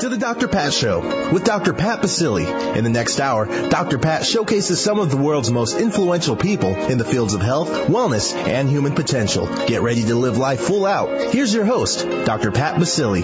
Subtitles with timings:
[0.00, 0.48] To the Dr.
[0.48, 1.72] Pat Show with Dr.
[1.72, 2.76] Pat Baccili.
[2.76, 3.98] In the next hour, Dr.
[3.98, 8.34] Pat showcases some of the world's most influential people in the fields of health, wellness,
[8.34, 9.46] and human potential.
[9.66, 11.32] Get ready to live life full out.
[11.32, 12.50] Here's your host, Dr.
[12.50, 13.22] Pat Baccili.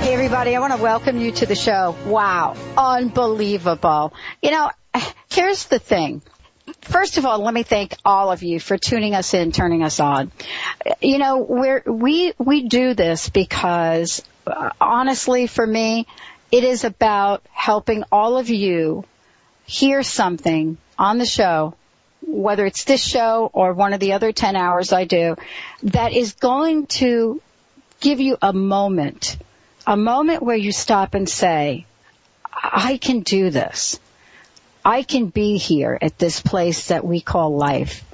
[0.00, 1.94] Hey everybody, I want to welcome you to the show.
[2.06, 4.14] Wow, unbelievable.
[4.42, 4.70] You know,
[5.30, 6.22] here's the thing
[6.82, 10.00] first of all, let me thank all of you for tuning us in, turning us
[10.00, 10.32] on.
[11.00, 14.22] You know, we're, we, we do this because
[14.80, 16.06] honestly for me,
[16.50, 19.04] it is about helping all of you
[19.66, 21.74] hear something on the show,
[22.26, 25.36] whether it's this show or one of the other 10 hours I do,
[25.84, 27.40] that is going to
[28.00, 29.36] give you a moment,
[29.86, 31.86] a moment where you stop and say,
[32.52, 34.00] I can do this.
[34.84, 38.04] I can be here at this place that we call life.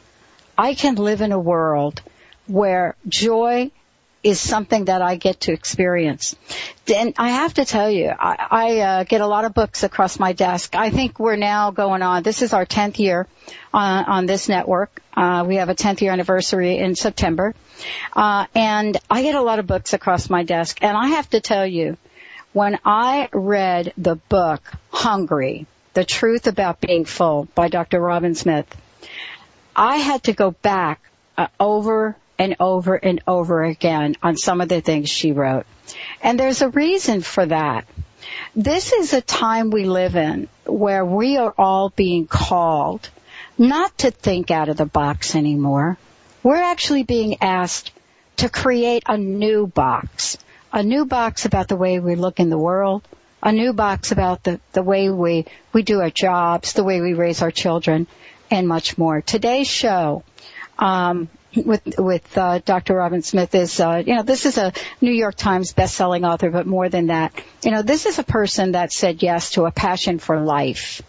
[0.58, 2.02] I can live in a world
[2.46, 3.70] where joy
[4.24, 6.34] is something that I get to experience.
[6.92, 10.18] And I have to tell you, I, I uh, get a lot of books across
[10.18, 10.74] my desk.
[10.74, 12.22] I think we're now going on.
[12.22, 13.28] This is our 10th year
[13.72, 15.02] on, on this network.
[15.16, 17.54] Uh, we have a 10th year anniversary in September,
[18.14, 20.78] uh, and I get a lot of books across my desk.
[20.82, 21.96] And I have to tell you,
[22.52, 28.00] when I read the book Hungry the Truth About Being Full by Dr.
[28.00, 28.66] Robin Smith.
[29.76, 31.00] I had to go back
[31.38, 35.66] uh, over and over and over again on some of the things she wrote.
[36.22, 37.86] And there's a reason for that.
[38.56, 43.08] This is a time we live in where we are all being called
[43.58, 45.98] not to think out of the box anymore.
[46.42, 47.92] We're actually being asked
[48.38, 50.38] to create a new box.
[50.72, 53.06] A new box about the way we look in the world,
[53.42, 57.14] a new box about the, the way we, we do our jobs, the way we
[57.14, 58.08] raise our children,
[58.50, 59.20] and much more.
[59.20, 60.24] Today's show,
[60.78, 62.94] um, with with uh, Dr.
[62.94, 66.66] Robin Smith is uh, you know this is a New York Times best-selling author, but
[66.66, 67.32] more than that,
[67.62, 71.02] you know this is a person that said yes to a passion for life,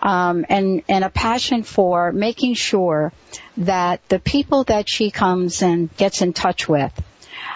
[0.00, 3.12] um, and and a passion for making sure
[3.56, 6.92] that the people that she comes and gets in touch with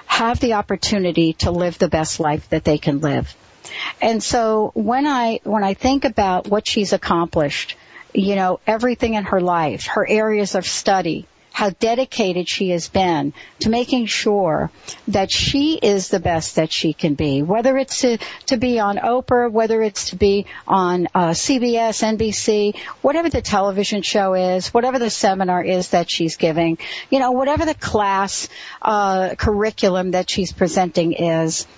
[0.07, 3.35] have the opportunity to live the best life that they can live.
[4.01, 7.77] And so when I, when I think about what she's accomplished,
[8.13, 13.33] you know, everything in her life, her areas of study, how dedicated she has been
[13.61, 14.73] to making sure
[15.07, 17.43] that she is the best that she can be.
[17.43, 22.77] Whether it's to, to be on Oprah, whether it's to be on uh, CBS, NBC,
[23.03, 26.77] whatever the television show is, whatever the seminar is that she's giving,
[27.09, 28.49] you know, whatever the class
[28.83, 31.69] uh, curriculum that she's presenting is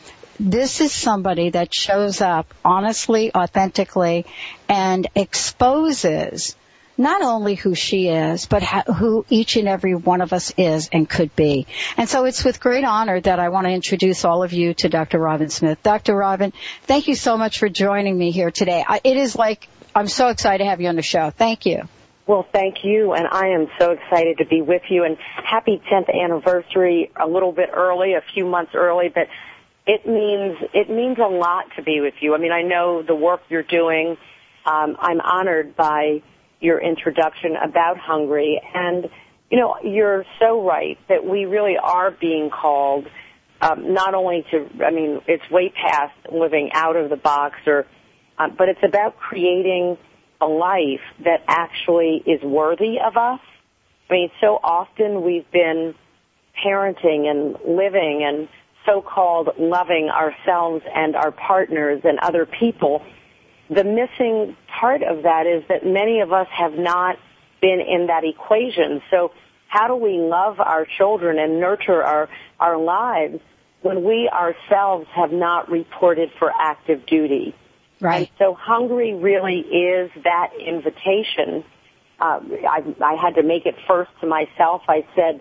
[0.40, 4.24] this is somebody that shows up honestly, authentically,
[4.70, 6.56] and exposes
[6.98, 11.08] not only who she is, but who each and every one of us is and
[11.08, 11.66] could be.
[11.96, 14.88] And so it's with great honor that I want to introduce all of you to
[14.88, 15.18] Dr.
[15.18, 15.82] Robin Smith.
[15.82, 16.14] Dr.
[16.14, 16.52] Robin,
[16.82, 18.84] thank you so much for joining me here today.
[19.04, 21.30] It is like, I'm so excited to have you on the show.
[21.30, 21.82] Thank you.
[22.26, 25.04] Well, thank you, and I am so excited to be with you.
[25.04, 29.28] And happy 10th anniversary, a little bit early, a few months early, but
[29.86, 32.34] it means it means a lot to be with you.
[32.34, 34.16] I mean, I know the work you're doing.
[34.64, 36.22] Um, I'm honored by
[36.60, 38.60] your introduction about Hungry.
[38.74, 39.08] and
[39.50, 43.06] you know, you're so right that we really are being called
[43.60, 44.68] um, not only to.
[44.84, 47.86] I mean, it's way past living out of the box, or
[48.38, 49.96] uh, but it's about creating
[50.40, 53.40] a life that actually is worthy of us.
[54.10, 55.94] I mean, so often we've been
[56.64, 58.48] parenting and living and
[58.84, 63.02] so-called loving ourselves and our partners and other people,
[63.68, 67.16] the missing part of that is that many of us have not
[67.60, 69.02] been in that equation.
[69.10, 69.32] So
[69.68, 72.28] how do we love our children and nurture our,
[72.60, 73.40] our lives
[73.82, 77.54] when we ourselves have not reported for active duty?
[78.00, 78.28] Right.
[78.28, 81.64] And so hungry really is that invitation.
[82.20, 84.82] Uh, I, I had to make it first to myself.
[84.88, 85.40] I said,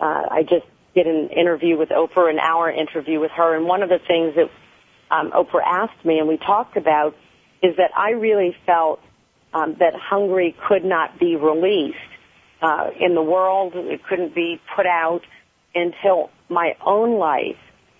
[0.00, 3.82] uh, I just did an interview with Oprah, an hour interview with her, and one
[3.82, 4.50] of the things that
[5.14, 7.14] um, Oprah asked me and we talked about
[7.62, 9.00] is that I really felt
[9.52, 11.96] um, that Hungry could not be released
[12.60, 13.72] uh, in the world.
[13.74, 15.22] It couldn't be put out
[15.74, 17.58] until my own life,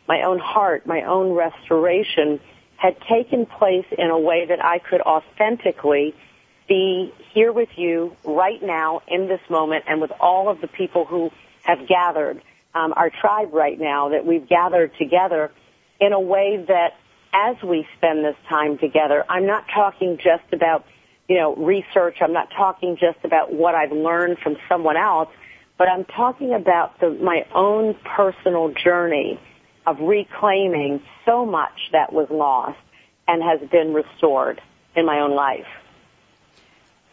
[0.08, 2.41] my own heart, my own restoration
[2.76, 6.14] had taken place in a way that I could authentically
[6.69, 11.05] be here with you right now in this moment and with all of the people
[11.05, 11.31] who
[11.62, 12.43] have gathered,
[12.75, 15.50] um, our tribe right now, that we've gathered together
[16.00, 16.94] in a way that
[17.37, 20.87] as we spend this time together, I'm not talking just about,
[21.29, 22.17] you know, research.
[22.23, 25.29] I'm not talking just about what I've learned from someone else,
[25.77, 29.38] but I'm talking about the, my own personal journey
[29.87, 32.79] of reclaiming so much that was lost
[33.29, 34.61] and has been restored
[34.97, 35.67] in my own life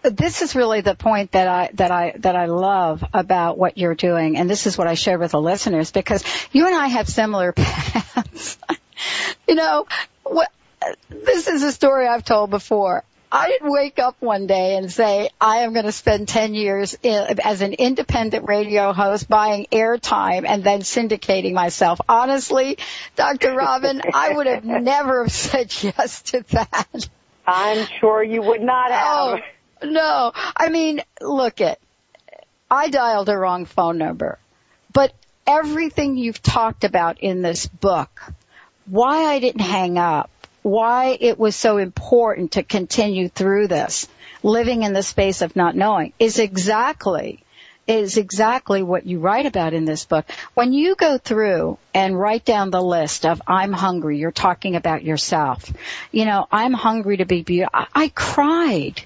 [0.04, 3.96] this is really the point that I that I that I love about what you're
[3.96, 7.08] doing, and this is what I share with the listeners because you and I have
[7.08, 8.58] similar paths.
[9.48, 9.88] you know,
[11.10, 13.04] this is a story I've told before.
[13.32, 16.96] I didn't wake up one day and say, I am going to spend 10 years
[17.02, 22.00] in, as an independent radio host buying airtime and then syndicating myself.
[22.08, 22.78] Honestly,
[23.16, 23.56] Dr.
[23.56, 27.10] Robin, I would have never said yes to that.
[27.48, 29.40] I'm sure you would not have.
[29.82, 30.32] Oh, no.
[30.56, 31.80] I mean, look it.
[32.70, 34.38] I dialed a wrong phone number.
[34.94, 35.12] But
[35.48, 38.22] everything you've talked about in this book,
[38.86, 40.30] why I didn't hang up,
[40.63, 44.07] why it was so important to continue through this,
[44.42, 47.44] living in the space of not knowing, is exactly
[47.86, 50.25] is exactly what you write about in this book.
[50.54, 55.04] When you go through and write down the list of I'm hungry, you're talking about
[55.04, 55.71] yourself.
[56.12, 57.77] You know, I'm hungry to be beautiful.
[57.77, 59.01] I, I cried.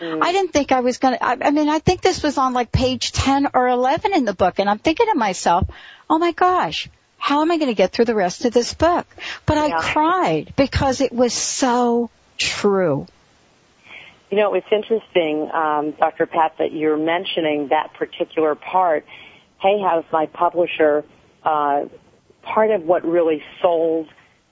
[0.00, 0.22] Mm.
[0.22, 2.72] I didn't think I was going to, I mean, I think this was on like
[2.72, 5.68] page 10 or 11 in the book and I'm thinking to myself,
[6.08, 6.88] oh my gosh,
[7.20, 9.06] how am I going to get through the rest of this book?
[9.46, 9.76] But yeah.
[9.76, 13.06] I cried because it was so true.
[14.30, 16.26] You know, it's interesting, um, Dr.
[16.26, 19.04] Pat, that you're mentioning that particular part.
[19.60, 21.04] Hay House, my publisher,
[21.44, 21.84] uh,
[22.42, 24.08] part of what really sold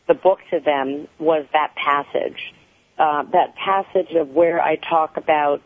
[0.07, 2.55] the book to them was that passage
[2.99, 5.63] uh, that passage of where I talk about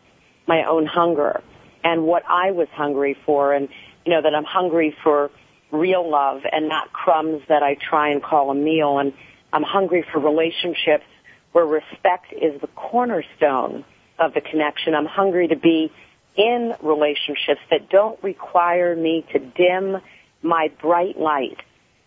[0.46, 1.40] my own hunger
[1.82, 3.69] and what I was hungry for, and
[4.05, 5.31] you know that I'm hungry for
[5.72, 9.12] real love and not crumbs that I try and call a meal, and
[9.52, 11.04] I'm hungry for relationships
[11.52, 13.84] where respect is the cornerstone
[14.19, 14.94] of the connection.
[14.94, 15.90] I'm hungry to be
[16.36, 19.98] in relationships that don't require me to dim
[20.42, 21.58] my bright light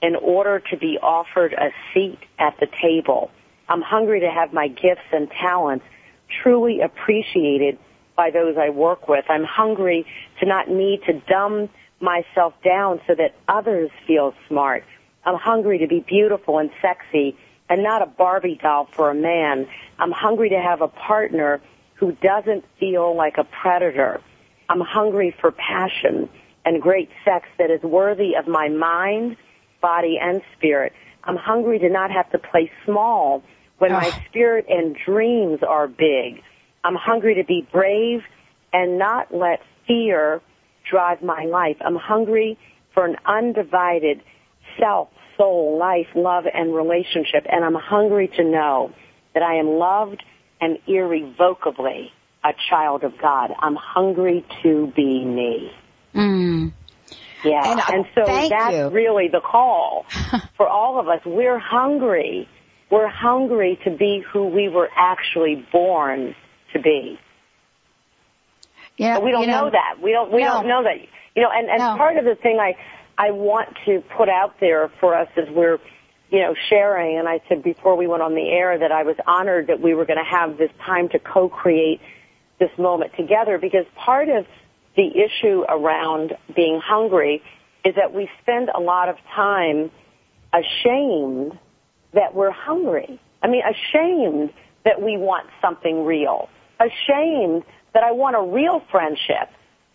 [0.01, 3.31] in order to be offered a seat at the table
[3.67, 5.85] I'm hungry to have my gifts and talents
[6.43, 7.77] truly appreciated
[8.15, 9.25] by those I work with.
[9.27, 10.05] I'm hungry
[10.39, 11.69] to not need to dumb
[11.99, 14.83] myself down so that others feel smart.
[15.25, 17.37] I'm hungry to be beautiful and sexy
[17.69, 19.67] and not a Barbie doll for a man.
[19.97, 21.61] I'm hungry to have a partner
[21.95, 24.21] who doesn't feel like a predator.
[24.69, 26.29] I'm hungry for passion
[26.63, 29.37] and great sex that is worthy of my mind,
[29.81, 30.93] body, and spirit.
[31.23, 33.43] I'm hungry to not have to play small
[33.77, 36.41] when my spirit and dreams are big.
[36.83, 38.23] I'm hungry to be brave
[38.73, 40.41] and not let fear
[40.89, 41.77] drive my life.
[41.81, 42.57] I'm hungry
[42.93, 44.21] for an undivided
[44.79, 47.45] self, soul, life, love, and relationship.
[47.49, 48.91] And I'm hungry to know
[49.33, 50.23] that I am loved
[50.61, 52.11] and irrevocably
[52.43, 53.51] a child of God.
[53.59, 55.71] I'm hungry to be me.
[56.13, 56.73] Mm.
[57.43, 57.71] Yeah.
[57.71, 58.89] And, uh, and so that's you.
[58.89, 60.05] really the call
[60.57, 61.19] for all of us.
[61.25, 62.47] We're hungry
[62.91, 66.35] we're hungry to be who we were actually born
[66.73, 67.19] to be.
[68.97, 70.01] Yeah, but we don't you know, know that.
[70.01, 70.31] We don't.
[70.31, 70.53] We no.
[70.53, 70.95] don't know that.
[71.35, 71.97] You know, and and no.
[71.97, 72.75] part of the thing I
[73.17, 75.79] I want to put out there for us is we're
[76.29, 77.17] you know sharing.
[77.17, 79.93] And I said before we went on the air that I was honored that we
[79.93, 82.01] were going to have this time to co-create
[82.59, 84.45] this moment together because part of
[84.95, 87.43] the issue around being hungry
[87.83, 89.91] is that we spend a lot of time
[90.53, 91.57] ashamed
[92.13, 93.19] that we're hungry.
[93.43, 94.53] I mean, ashamed
[94.85, 96.49] that we want something real.
[96.79, 97.63] Ashamed
[97.95, 99.49] that I want a real friendship.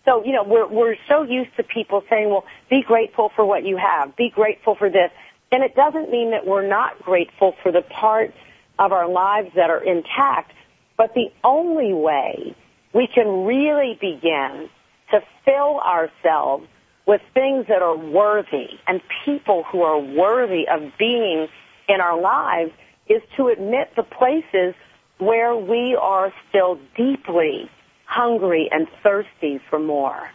[0.07, 3.65] So, you know, we're, we're so used to people saying, well, be grateful for what
[3.65, 4.17] you have.
[4.17, 5.11] Be grateful for this.
[5.53, 8.33] And it doesn't mean that we're not grateful for the parts
[8.79, 10.53] of our lives that are intact.
[10.97, 12.57] But the only way
[12.95, 14.71] we can really begin
[15.11, 16.67] to fill ourselves
[17.07, 21.49] with things that are worthy and people who are worthy of being
[21.87, 22.73] in our lives
[23.09, 24.75] is to admit the places
[25.19, 27.69] where we are still deeply
[28.11, 30.29] hungry and thirsty for more.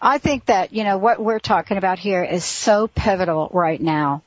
[0.00, 4.22] I think that, you know, what we're talking about here is so pivotal right now.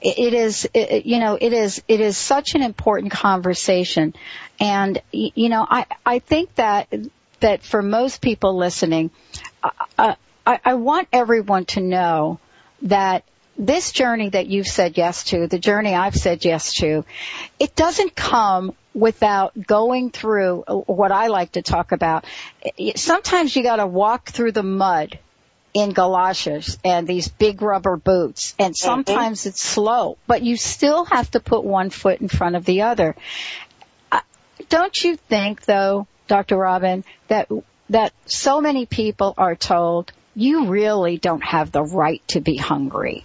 [0.00, 4.14] It is, it, you know, it is, it is such an important conversation.
[4.58, 6.88] And, you know, I, I think that,
[7.40, 9.10] that for most people listening,
[9.62, 10.14] uh,
[10.46, 12.38] I, I want everyone to know
[12.82, 13.24] that
[13.58, 17.04] this journey that you've said yes to, the journey I've said yes to,
[17.58, 22.24] it doesn't come without going through what I like to talk about.
[22.96, 25.18] Sometimes you gotta walk through the mud
[25.74, 28.86] in galoshes and these big rubber boots and Mm-hmm.
[28.86, 32.82] sometimes it's slow, but you still have to put one foot in front of the
[32.82, 33.14] other.
[34.10, 34.20] Uh,
[34.68, 36.56] Don't you think though, Dr.
[36.56, 37.48] Robin, that,
[37.90, 43.24] that so many people are told you really don't have the right to be hungry.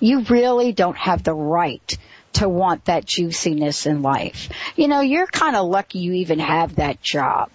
[0.00, 1.98] You really don't have the right
[2.34, 4.48] to want that juiciness in life.
[4.76, 7.50] You know, you're kind of lucky you even have that job.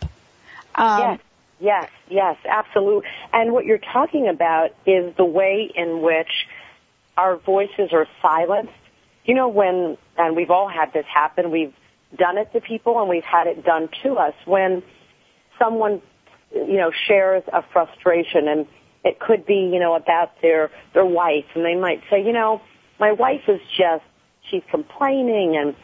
[0.75, 1.19] Um, yes,
[1.59, 3.09] yes, yes, absolutely.
[3.31, 6.47] And what you're talking about is the way in which
[7.17, 8.73] our voices are silenced.
[9.25, 11.73] You know, when, and we've all had this happen, we've
[12.17, 14.83] done it to people and we've had it done to us when
[15.59, 16.01] someone,
[16.53, 18.67] you know, shares a frustration and
[19.03, 22.61] it could be, you know, about their, their wife and they might say, you know,
[22.99, 24.03] my wife is just,
[24.49, 25.75] she's complaining and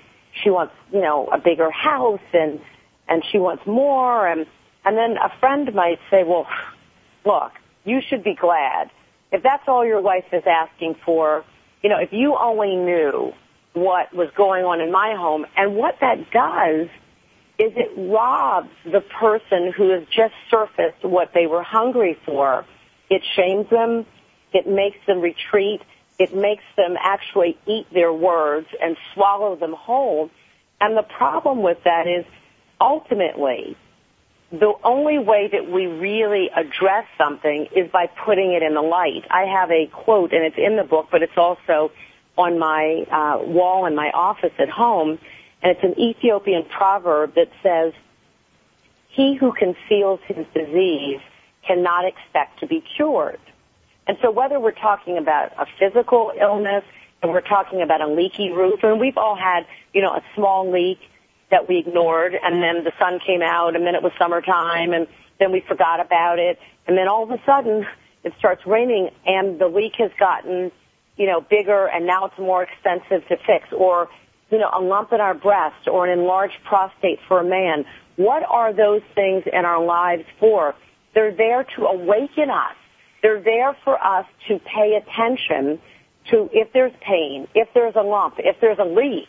[0.43, 2.59] she wants, you know, a bigger house and,
[3.07, 4.45] and she wants more and,
[4.85, 6.47] and then a friend might say, well,
[7.25, 7.51] look,
[7.83, 8.89] you should be glad.
[9.31, 11.43] If that's all your wife is asking for,
[11.83, 13.33] you know, if you only knew
[13.73, 16.88] what was going on in my home and what that does
[17.59, 22.65] is it robs the person who has just surfaced what they were hungry for.
[23.09, 24.05] It shames them.
[24.53, 25.81] It makes them retreat.
[26.17, 30.29] It makes them actually eat their words and swallow them whole.
[30.81, 32.25] And the problem with that is
[32.79, 33.77] ultimately
[34.51, 39.25] the only way that we really address something is by putting it in the light.
[39.29, 41.91] I have a quote, and it's in the book, but it's also
[42.37, 45.19] on my uh, wall in my office at home,
[45.61, 47.93] and it's an Ethiopian proverb that says,
[49.09, 51.19] "He who conceals his disease
[51.69, 53.39] cannot expect to be cured."
[54.07, 56.83] And so, whether we're talking about a physical illness,
[57.21, 60.71] and we're talking about a leaky roof, and we've all had, you know, a small
[60.71, 60.99] leak
[61.51, 65.07] that we ignored and then the sun came out and then it was summertime and
[65.39, 67.85] then we forgot about it and then all of a sudden
[68.23, 70.71] it starts raining and the leak has gotten,
[71.17, 74.09] you know, bigger and now it's more expensive to fix or,
[74.51, 77.85] you know, a lump in our breast or an enlarged prostate for a man.
[78.17, 80.75] What are those things in our lives for?
[81.13, 82.75] They're there to awaken us.
[83.21, 85.79] They're there for us to pay attention
[86.31, 89.27] to if there's pain, if there's a lump, if there's a leak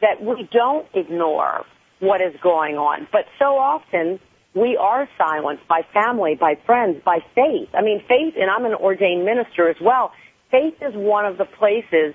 [0.00, 1.64] that we don't ignore
[2.00, 3.08] what is going on.
[3.10, 4.20] But so often
[4.54, 7.68] we are silenced by family, by friends, by faith.
[7.74, 10.12] I mean, faith, and I'm an ordained minister as well,
[10.50, 12.14] faith is one of the places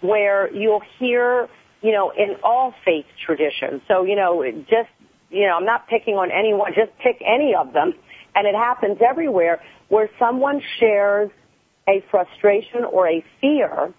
[0.00, 1.48] where you'll hear,
[1.82, 3.82] you know, in all faith traditions.
[3.88, 4.88] So, you know, just,
[5.30, 7.94] you know, I'm not picking on anyone, just pick any of them.
[8.36, 11.30] And it happens everywhere where someone shares
[11.88, 13.92] a frustration or a fear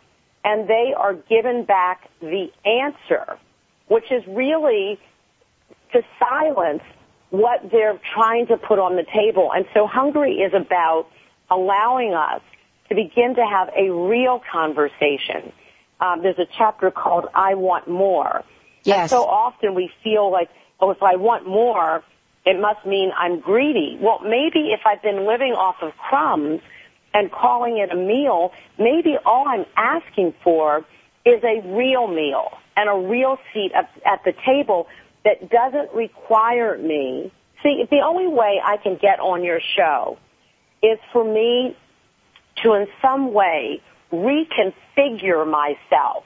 [0.44, 3.38] and they are given back the answer,
[3.88, 5.00] which is really
[5.92, 6.84] to silence
[7.32, 9.52] what they're trying to put on the table.
[9.54, 11.08] And so Hungry is about
[11.50, 12.42] allowing us
[12.90, 15.52] to begin to have a real conversation.
[16.00, 18.44] Um, there's a chapter called I Want More.
[18.84, 19.00] Yes.
[19.00, 22.04] And so often we feel like, oh, if I want more,
[22.48, 23.98] it must mean I'm greedy.
[24.02, 26.62] Well, maybe if I've been living off of crumbs,
[27.14, 30.86] and calling it a meal, maybe all I'm asking for
[31.26, 33.90] is a real meal and a real seat at,
[34.24, 34.88] the table
[35.24, 37.32] that doesn't require me.
[37.64, 40.20] See, the only way I can get on your show
[40.84, 41.76] is for me
[42.62, 43.82] to in some way
[44.14, 46.24] reconfigure myself.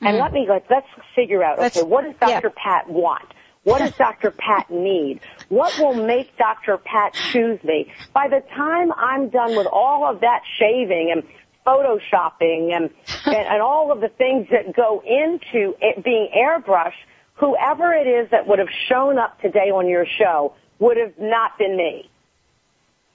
[0.00, 0.20] And Mhm.
[0.20, 2.48] let me, let's, let's figure out, Let's- okay, what does Dr.
[2.48, 2.62] yeah.
[2.62, 3.28] Pat want?
[3.64, 4.30] What does Dr.
[4.30, 5.20] Pat need?
[5.48, 6.76] What will make Dr.
[6.76, 7.90] Pat choose me?
[8.12, 11.22] By the time I'm done with all of that shaving and
[11.66, 12.90] photoshopping and,
[13.26, 16.92] and, and all of the things that go into it being airbrushed,
[17.34, 21.56] whoever it is that would have shown up today on your show would have not
[21.58, 22.10] been me.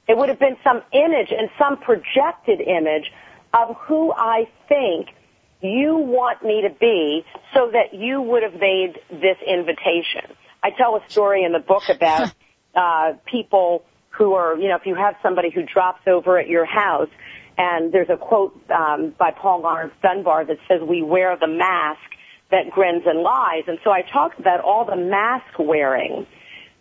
[0.07, 3.11] It would have been some image and some projected image
[3.53, 5.09] of who I think
[5.61, 10.35] you want me to be so that you would have made this invitation.
[10.63, 12.33] I tell a story in the book about
[12.75, 16.65] uh, people who are, you know, if you have somebody who drops over at your
[16.65, 17.09] house,
[17.57, 21.99] and there's a quote um, by Paul Laurence Dunbar that says, "We wear the mask
[22.51, 26.25] that grins and lies." And so I talk about all the mask wearing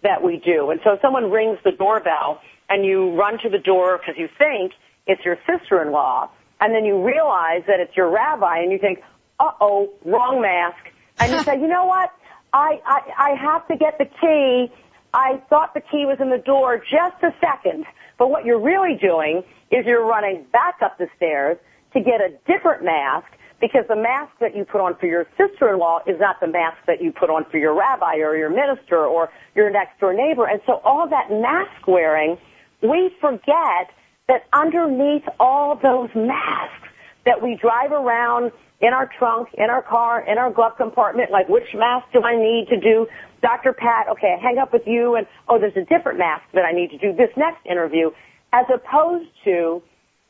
[0.02, 0.70] that we do.
[0.70, 4.28] And so if someone rings the doorbell and you run to the door because you
[4.38, 4.72] think
[5.06, 6.30] it's your sister-in-law,
[6.60, 9.00] and then you realize that it's your rabbi, and you think,
[9.38, 10.78] "Uh-oh, wrong mask,"
[11.18, 12.12] and you say, "You know what?
[12.52, 14.72] I, I I have to get the key.
[15.12, 17.86] I thought the key was in the door just a second.
[18.18, 21.56] But what you're really doing is you're running back up the stairs
[21.92, 23.26] to get a different mask
[23.60, 27.02] because the mask that you put on for your sister-in-law is not the mask that
[27.02, 30.46] you put on for your rabbi or your minister or your next door neighbor.
[30.46, 32.38] And so all that mask wearing,
[32.82, 33.90] we forget
[34.28, 36.88] that underneath all those masks
[37.24, 41.48] that we drive around in our trunk, in our car, in our glove compartment, like
[41.48, 43.06] which mask do I need to do?
[43.42, 43.72] Dr.
[43.72, 46.72] Pat, okay, I hang up with you and oh, there's a different mask that I
[46.72, 48.10] need to do this next interview,
[48.52, 49.82] as opposed to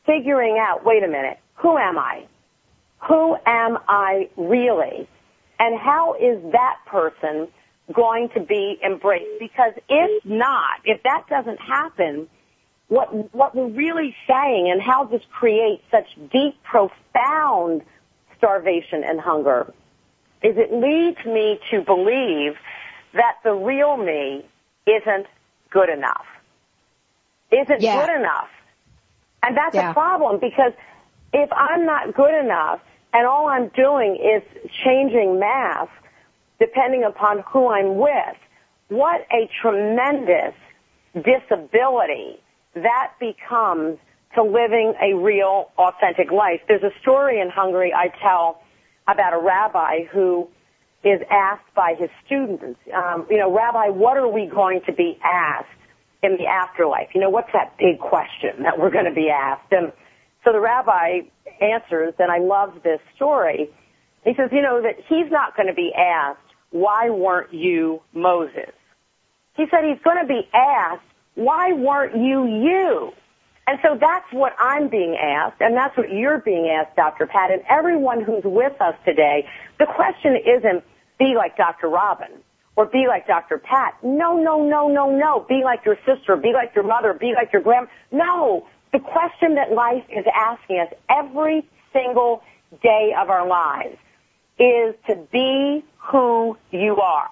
[0.05, 2.25] figuring out, wait a minute, who am I?
[3.07, 5.07] Who am I really?
[5.59, 7.47] And how is that person
[7.93, 9.39] going to be embraced?
[9.39, 12.27] Because if not, if that doesn't happen,
[12.89, 17.81] what, what we're really saying and how this creates such deep, profound
[18.37, 19.71] starvation and hunger
[20.41, 22.55] is it leads me to believe
[23.13, 24.45] that the real me
[24.85, 25.27] isn't
[25.69, 26.25] good enough.
[27.51, 27.93] Isn't Yeah.
[27.93, 28.49] good enough.
[29.43, 29.91] And that's Yeah.
[29.91, 30.73] a problem because
[31.33, 32.79] if I'm not good enough
[33.13, 34.41] and all I'm doing is
[34.83, 35.93] changing masks
[36.59, 38.35] depending upon who I'm with,
[38.89, 40.53] what a tremendous
[41.13, 42.39] disability
[42.75, 43.97] that becomes
[44.35, 46.61] to living a real authentic life.
[46.67, 48.61] There's a story in Hungry I tell
[49.07, 50.47] about a rabbi who
[51.03, 55.17] is asked by his students, um, you know, Rabbi, what are we going to be
[55.23, 55.67] asked
[56.21, 57.07] in the afterlife?
[57.15, 59.71] You know, what's that big question that we're going to be asked?
[59.71, 59.93] And
[60.43, 61.21] so the rabbi
[61.61, 63.69] answers, and I love this story.
[64.25, 66.39] He says, you know, that he's not going to be asked,
[66.71, 68.73] why weren't you Moses?
[69.55, 71.01] He said he's going to be asked,
[71.39, 73.13] why weren't you you?
[73.67, 77.27] And so that's what I'm being asked, and that's what you're being asked, Dr.
[77.27, 79.47] Pat, and everyone who's with us today.
[79.77, 80.83] The question isn't
[81.19, 81.87] be like Dr.
[81.87, 82.31] Robin
[82.75, 83.57] or be like Dr.
[83.57, 83.95] Pat.
[84.01, 85.45] No, no, no, no, no.
[85.47, 87.89] Be like your sister, be like your mother, be like your grandma.
[88.11, 88.65] No.
[88.91, 92.41] The question that life is asking us every single
[92.81, 93.97] day of our lives
[94.57, 97.29] is to be who you are.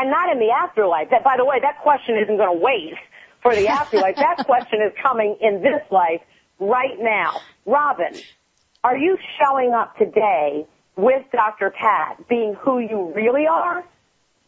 [0.00, 1.10] And not in the afterlife.
[1.10, 2.94] That, by the way, that question isn't going to wait
[3.42, 4.16] for the afterlife.
[4.16, 6.22] that question is coming in this life
[6.58, 7.38] right now.
[7.66, 8.14] Robin,
[8.82, 11.68] are you showing up today with Dr.
[11.68, 13.84] Pat being who you really are?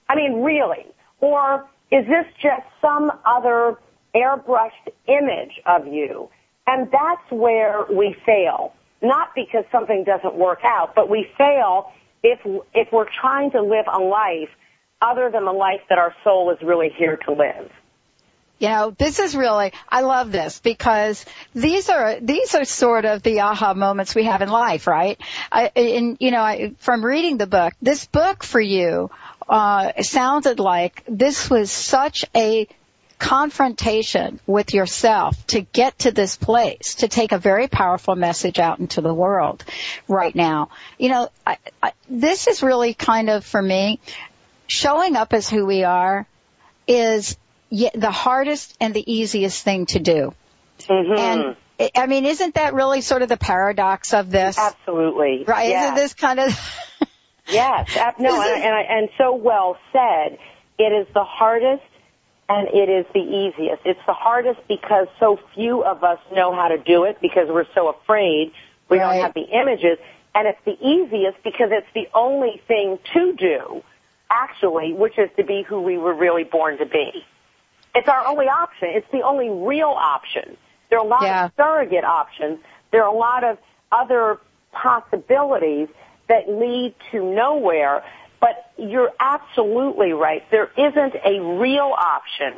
[0.09, 0.87] I mean, really?
[1.21, 3.77] Or is this just some other
[4.15, 6.31] airbrushed image of you?
[6.67, 8.73] And that's where we fail.
[9.03, 12.41] Not because something doesn't work out, but we fail if,
[12.73, 14.49] if we're trying to live a life
[15.03, 17.71] other than the life that our soul is really here to live.
[18.59, 23.21] You know, this is really, I love this because these are, these are sort of
[23.25, 25.21] the aha moments we have in life, right?
[25.51, 29.11] I, and, you know, I, from reading the book, this book for you,
[29.49, 32.69] uh, sounded like this was such a
[33.19, 38.81] confrontation with yourself to get to this place, to take a very powerful message out
[38.81, 39.65] into the world
[40.09, 40.71] right now.
[40.99, 44.01] You know, I, I, this is really kind of for me,
[44.73, 46.27] showing up as who we are
[46.87, 47.37] is
[47.71, 50.35] the hardest and the easiest thing to do.
[50.81, 51.19] Mm-hmm.
[51.19, 51.57] And
[51.95, 54.59] I- mean, isn't that really sort of the paradox of this?
[54.59, 55.45] Absolutely.
[55.47, 55.69] Right?
[55.69, 55.85] Yes.
[55.85, 56.79] Isn't this kind of
[57.51, 60.39] Yes, no, and, and, and so well said.
[60.79, 61.83] It is the hardest
[62.49, 63.83] and it is the easiest.
[63.85, 67.67] It's the hardest because so few of us know how to do it because we're
[67.75, 68.53] so afraid
[68.89, 69.15] we Right.
[69.17, 69.99] don't have the images.
[70.35, 73.83] And it's the easiest because it's the only thing to do,
[74.33, 77.25] actually, which is to be who we were really born to be.
[77.95, 78.89] It's our only option.
[78.93, 80.57] It's the only real option.
[80.89, 81.45] There are a lot Yeah.
[81.47, 82.59] of surrogate options.
[82.91, 83.59] There are a lot of
[83.91, 84.39] other
[84.73, 85.89] possibilities
[86.29, 88.03] that lead to nowhere.
[88.41, 90.43] But you're absolutely right.
[90.51, 92.55] There isn't a real option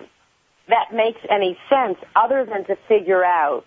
[0.69, 3.67] that makes any sense other than to figure out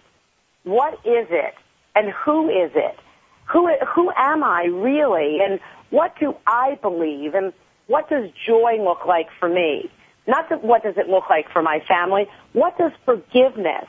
[0.63, 1.53] what is it
[1.95, 2.97] and who is it?
[3.45, 5.39] Who, who am I really?
[5.41, 5.59] And
[5.91, 7.35] what do I believe?
[7.35, 7.53] And
[7.87, 9.89] what does joy look like for me?
[10.27, 12.27] Not that what does it look like for my family?
[12.53, 13.85] What does forgiveness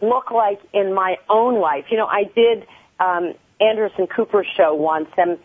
[0.00, 1.86] look like in my own life?
[1.90, 2.66] You know, I did
[3.00, 5.38] um, Anderson Cooper's show once, and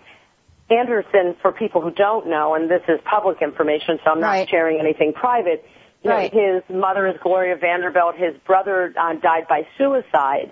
[0.69, 4.49] Anderson, for people who don't know, and this is public information, so I'm not Right.
[4.49, 5.63] sharing anything private.
[6.03, 6.33] You Right.
[6.33, 8.15] know, his mother is Gloria Vanderbilt.
[8.15, 10.51] His brother uh, died by suicide,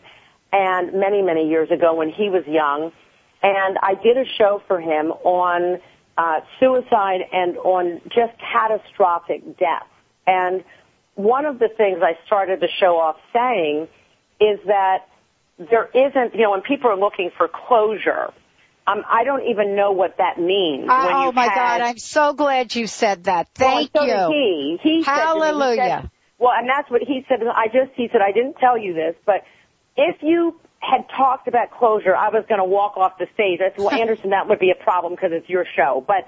[0.54, 2.93] and many, many years ago when he was young.
[3.43, 5.80] And I did a show for him on
[6.17, 9.88] uh, suicide and on just catastrophic death.
[10.25, 10.63] And
[11.15, 13.88] one of the things I started the show off saying
[14.39, 15.08] is that
[15.58, 18.32] there isn't, you know, when people are looking for closure,
[18.88, 20.88] um, I don't even know what that means.
[20.88, 23.47] when Oh my had- God, I'm so glad you said that.
[23.56, 24.34] Thank well, so you.
[24.34, 24.80] He.
[24.82, 26.01] He said Hallelujah.
[26.01, 27.39] said- well, and that's what he said.
[27.47, 29.43] I just, he said, I didn't tell you this, but
[29.95, 33.60] if you had talked about closure, I was going to walk off the stage.
[33.62, 36.04] I said, well, Anderson, that would be a problem because it's your show.
[36.08, 36.26] But,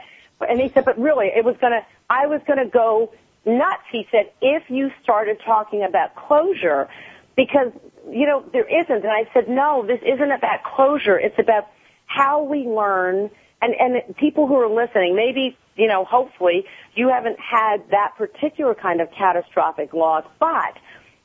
[0.48, 3.14] and he said, but really, it was going to, I was going to go
[3.46, 3.84] nuts.
[3.92, 6.90] He said, if you started talking about closure,
[7.36, 7.72] because,
[8.10, 9.04] you know, there isn't.
[9.04, 11.20] And I said, no, this isn't about closure.
[11.20, 11.68] It's about
[12.08, 13.30] how we learn
[13.62, 16.66] and, and people who are listening, maybe, you know, hopefully
[16.96, 20.78] you haven't had that particular kind of catastrophic loss, but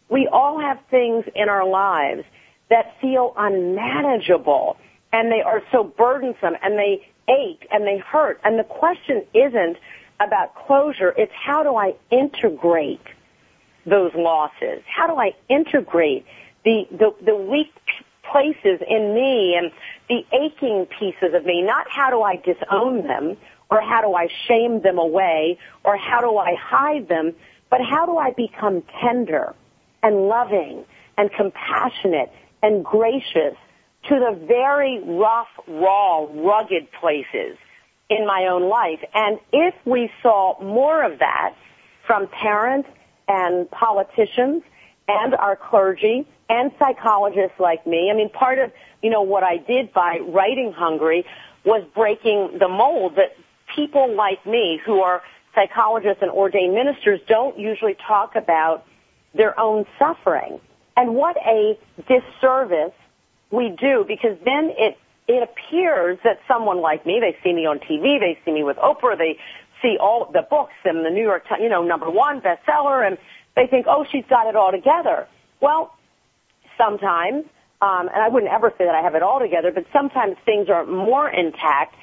[0.09, 2.25] we all have things in our lives
[2.73, 4.79] that feel unmanageable
[5.13, 8.41] and they are so burdensome and they ache and they hurt.
[8.45, 9.77] And the question isn't
[10.19, 13.07] about closure, it's how do I integrate
[13.85, 14.83] those losses?
[14.87, 16.25] How do I integrate
[16.65, 17.75] the, the, the weak
[18.23, 19.71] places in me and
[20.09, 21.61] the aching pieces of me?
[21.61, 23.37] Not how do I disown them
[23.71, 27.35] or how do I shame them away or how do I hide them,
[27.69, 29.55] but how do I become tender
[30.03, 30.87] and loving
[31.19, 33.57] and compassionate and gracious
[34.09, 37.57] to the very rough, raw, rugged places
[38.11, 39.01] in my own life.
[39.15, 41.55] And if we saw more of that
[42.07, 42.89] from parents
[43.29, 44.63] and politicians
[45.09, 48.73] and our clergy and psychologists like me, I mean, part of,
[49.03, 51.25] you know, what I did by writing Hungry
[51.65, 53.37] was breaking the mold that
[53.75, 55.23] people like me who are
[55.55, 58.85] psychologists and ordained ministers don't usually talk about
[59.35, 60.61] their own suffering.
[60.97, 61.79] And what a
[62.09, 62.93] disservice
[63.51, 67.79] we do because then it it appears that someone like me, they see me on
[67.79, 69.39] TV, they see me with Oprah, they
[69.81, 73.19] see all the books and the New York Times, you know, number one bestseller, and
[73.55, 75.29] they think, oh, she's got it all together.
[75.61, 75.95] Well,
[76.77, 77.45] sometimes,
[77.81, 80.69] um, and I wouldn't ever say that I have it all together, but sometimes things
[80.69, 81.95] are more intact.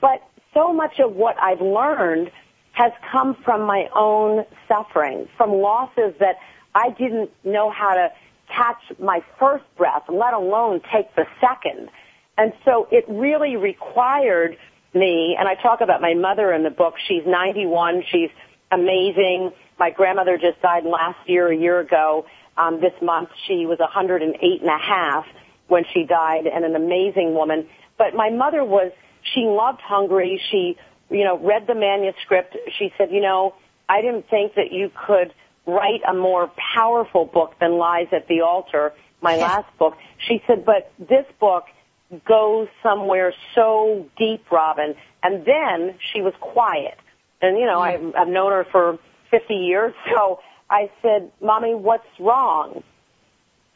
[0.00, 0.22] But
[0.54, 2.30] so much of what I've learned
[2.72, 6.36] has come from my own suffering, from losses that
[6.74, 8.12] I didn't know how to
[8.54, 11.90] catch my first breath, let alone take the second.
[12.36, 14.56] And so it really required
[14.94, 16.94] me, and I talk about my mother in the book.
[17.06, 18.04] She's 91.
[18.10, 18.30] She's
[18.70, 19.52] amazing.
[19.78, 22.26] My grandmother just died last year, a year ago.
[22.56, 25.24] Um, this month, she was 108 and a half
[25.68, 27.68] when she died, and an amazing woman.
[27.96, 28.90] But my mother was,
[29.34, 30.40] she loved Hungry.
[30.50, 30.76] She,
[31.10, 32.56] you know, read the manuscript.
[32.78, 33.54] She said, you know,
[33.88, 35.32] I didn't think that you could
[35.70, 39.96] write a more powerful book than Lies at the Altar, my last book.
[40.18, 41.64] She said, but this book
[42.26, 44.94] goes somewhere so deep, Robin.
[45.22, 46.98] And then she was quiet.
[47.42, 48.14] And, you know, mm.
[48.14, 48.98] I've, I've known her for
[49.30, 52.82] 50 years, so I said, Mommy, what's wrong?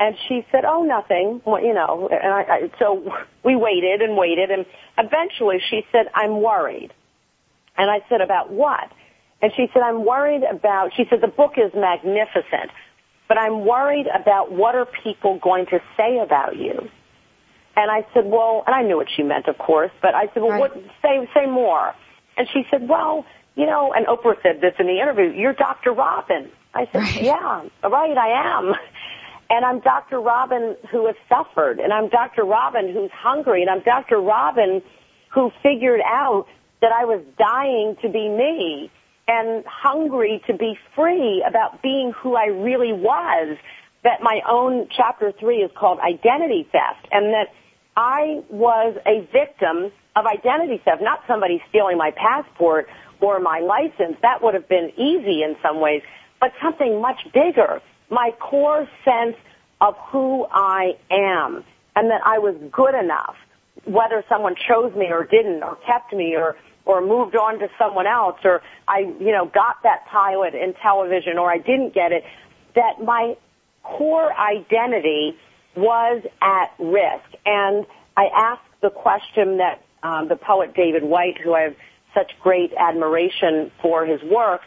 [0.01, 3.13] And she said, oh, nothing, well, you know, and I, I, so
[3.45, 4.67] we waited and waited, and
[4.99, 6.93] eventually she said, I'm worried.
[7.77, 8.91] And I said, about what?
[9.43, 12.71] And she said, I'm worried about, she said, the book is magnificent,
[13.29, 16.89] but I'm worried about what are people going to say about you.
[17.77, 20.43] And I said, well, and I knew what she meant, of course, but I said,
[20.43, 20.61] well, right.
[20.61, 21.95] what, say, say more.
[22.37, 25.93] And she said, well, you know, and Oprah said this in the interview, you're Dr.
[25.93, 26.51] Robin.
[26.73, 27.23] I said, right.
[27.23, 28.75] yeah, right, I am.
[29.51, 30.21] And I'm Dr.
[30.21, 32.45] Robin who has suffered, and I'm Dr.
[32.45, 34.19] Robin who's hungry, and I'm Dr.
[34.19, 34.83] Robin
[35.29, 36.47] who figured out
[36.81, 38.91] that I was dying to be me
[39.27, 43.57] and hungry to be free about being who I really was.
[44.03, 47.49] That my own chapter three is called identity theft and that
[47.97, 52.89] I was a victim of identity theft, not somebody stealing my passport
[53.21, 54.19] or my license.
[54.21, 56.03] That would have been easy in some ways,
[56.41, 57.81] but something much bigger.
[58.11, 59.37] My core sense
[59.81, 61.65] of who I am
[61.97, 63.37] and that I was good enough,
[63.85, 68.07] whether someone chose me or didn't or kept me or or moved on to someone
[68.07, 72.25] else or I, you know, got that pilot in television or I didn't get it,
[72.75, 73.37] that my
[73.83, 75.37] core identity
[75.77, 77.25] was at risk.
[77.47, 81.77] And I asked the question that um, the poet David Whyte, who I have
[82.15, 84.61] such great admiration for his work,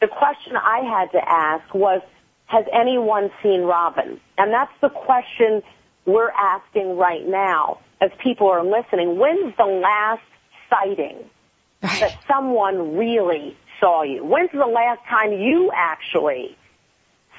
[0.00, 2.00] the question I had to ask was,
[2.46, 4.20] has anyone seen Robin?
[4.38, 5.62] And that's the question
[6.06, 9.18] we're asking right now as people are listening.
[9.18, 10.22] When's the last
[10.70, 11.18] sighting
[11.82, 14.24] that someone really saw you?
[14.24, 16.56] When's the last time you actually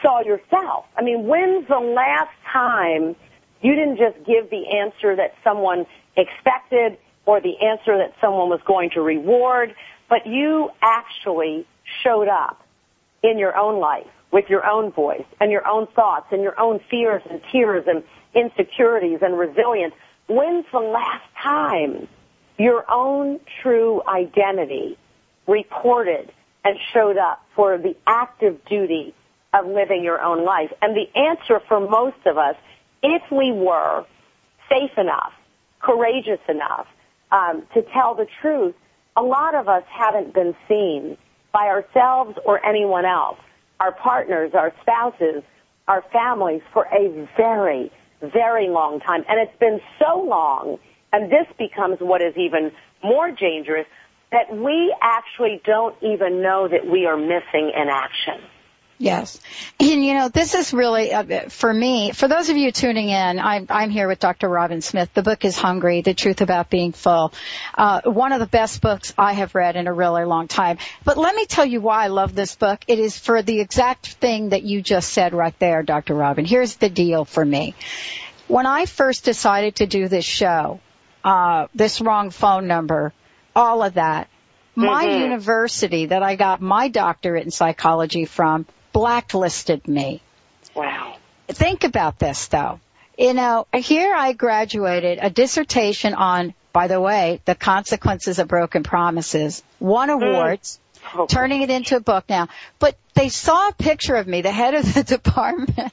[0.02, 0.86] saw yourself?
[0.98, 3.16] I mean, when's the last time
[3.62, 5.86] you didn't just give the answer that someone
[6.18, 9.76] expected or the answer that someone was going to reward,
[10.10, 11.66] but you actually
[12.04, 12.66] showed up
[13.24, 16.80] in your own life with your own voice and your own thoughts and your own
[16.90, 19.94] fears and tears and insecurities and resilience.
[20.28, 22.08] When's the last time
[22.58, 24.98] your own true identity
[25.48, 26.32] reported
[26.64, 29.14] and showed up for the active duty
[29.54, 30.72] of living your own life.
[30.82, 32.56] And the answer for most of us,
[33.04, 34.06] if we were
[34.70, 35.34] safe enough,
[35.82, 36.88] courageous enough
[37.32, 38.76] um, to tell the truth,
[39.16, 41.18] a lot of us haven't been seen
[41.52, 43.40] by ourselves or anyone else,
[43.80, 45.44] our partners, our spouses,
[45.88, 49.26] our families for a very, very long time.
[49.28, 50.80] And it's been so long,
[51.12, 52.72] and this becomes what is even
[53.04, 53.88] more dangerous,
[54.32, 58.42] that we actually don't even know that we are missing in action.
[59.02, 59.40] Yes.
[59.80, 63.40] And you know, this is really, uh, for me, for those of you tuning in,
[63.40, 64.48] I'm, I'm here with Dr.
[64.48, 65.10] Robin Smith.
[65.16, 67.34] The book is Hungry, The Truth About Being Full.
[67.76, 70.78] Uh, one of the best books I have read in a really long time.
[71.04, 72.86] But let me tell you why I love this book.
[72.88, 76.14] It is for the exact thing that you just said right there, Dr.
[76.14, 76.46] Robin.
[76.46, 77.74] Here's the deal for me.
[78.48, 80.80] When I first decided to do this show,
[81.24, 83.14] uh, this wrong phone number,
[83.56, 84.28] all of that,
[84.76, 85.20] my Mhm.
[85.20, 90.22] university that I got my doctorate in psychology from blacklisted me.
[90.76, 91.16] Wow.
[91.48, 92.80] Think about this though.
[93.18, 98.84] You know, here I graduated a dissertation on, by the way, the consequences of broken
[98.84, 100.80] promises, won awards,
[101.16, 102.48] Oh, turning it into a book now.
[102.78, 105.92] But they saw a picture of me, the head of the department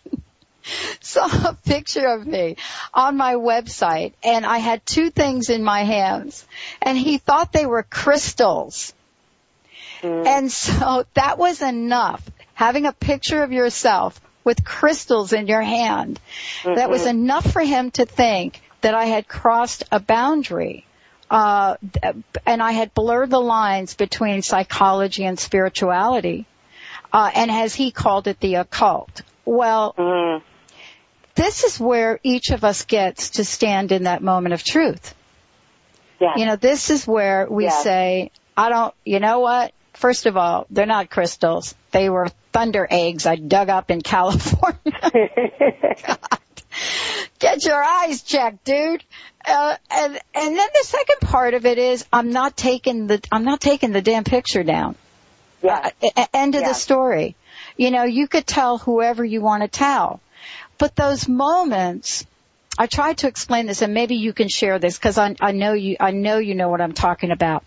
[1.01, 2.57] saw a picture of me
[2.93, 6.47] on my website and I had two things in my hands
[6.83, 8.95] and he thought they were crystals.
[10.03, 10.27] Mm.
[10.27, 12.23] And so that was enough.
[12.55, 16.19] Having a picture of yourself with crystals in your hand,
[16.65, 20.85] that was enough for him to think that I had crossed a boundary.
[21.31, 21.77] Uh,
[22.47, 26.47] and I had blurred the lines between psychology and spirituality.
[27.13, 29.23] Uh, and as he called it, the occult.
[29.45, 30.43] Well, Mm.
[31.39, 35.15] This is where each of us gets to stand in that moment of truth.
[36.21, 36.35] Yes.
[36.37, 37.83] You know, this is where we Yes.
[37.83, 39.73] say, I don't, you know what?
[39.95, 41.75] First of all, they're not crystals.
[41.93, 44.77] They were thunder eggs I dug up in California.
[47.39, 49.05] Get your eyes checked, dude.
[49.47, 53.45] Uh, and, and then the second part of it is, I'm not taking the, I'm
[53.45, 54.97] not taking the damn picture down.
[55.63, 55.93] yes.
[56.17, 57.37] Uh, end of the story.
[57.77, 60.21] You know, you could tell whoever you want to tell.
[60.79, 62.27] But those moments,
[62.79, 65.73] I tried to explain this and maybe you can share this because I, I know
[65.73, 67.65] you, I know you know what I'm talking about.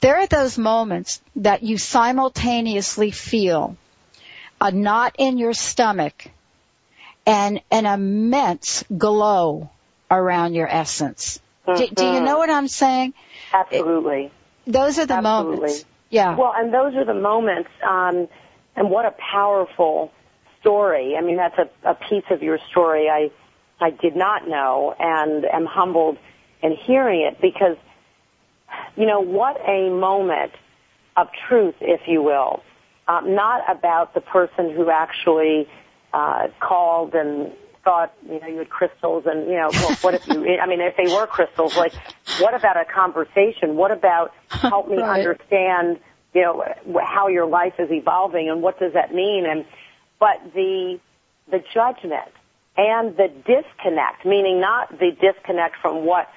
[0.00, 3.76] There are those moments that you simultaneously feel
[4.60, 6.30] a knot in your stomach
[7.26, 9.70] and an immense glow
[10.10, 11.40] around your essence.
[11.66, 13.14] Do, do you know what I'm saying?
[13.52, 14.30] Absolutely.
[14.66, 15.56] Those are the Absolutely.
[15.58, 15.84] moments.
[16.10, 16.36] Yeah.
[16.36, 18.28] Well, and those are the moments, um,
[18.76, 20.12] and what a powerful
[20.66, 21.14] story.
[21.16, 23.30] I mean, that's a, a piece of your story I,
[23.80, 26.18] I did not know and am humbled
[26.60, 27.76] in hearing it because,
[28.96, 30.50] you know, what a moment
[31.16, 32.62] of truth, if you will.
[33.06, 35.68] Um, not about the person who actually
[36.12, 37.52] uh, called and
[37.84, 40.80] thought, you know, you had crystals and, you know, well, what if you, I mean,
[40.80, 41.92] if they were crystals, like,
[42.38, 43.76] what about a conversation?
[43.76, 44.32] What about
[44.68, 45.20] help me Right.
[45.20, 46.00] understand,
[46.34, 46.64] you know,
[47.00, 49.46] how your life is evolving and what does that mean?
[49.48, 49.64] And,
[50.18, 50.98] but the,
[51.50, 52.32] the judgment
[52.76, 56.28] and the disconnect, meaning not the disconnect from what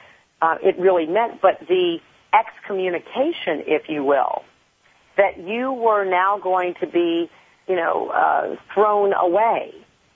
[0.41, 1.99] uh, it really meant, but the
[2.33, 4.43] excommunication, if you will,
[5.17, 7.29] that you were now going to be,
[7.67, 9.73] you know, uh, thrown away,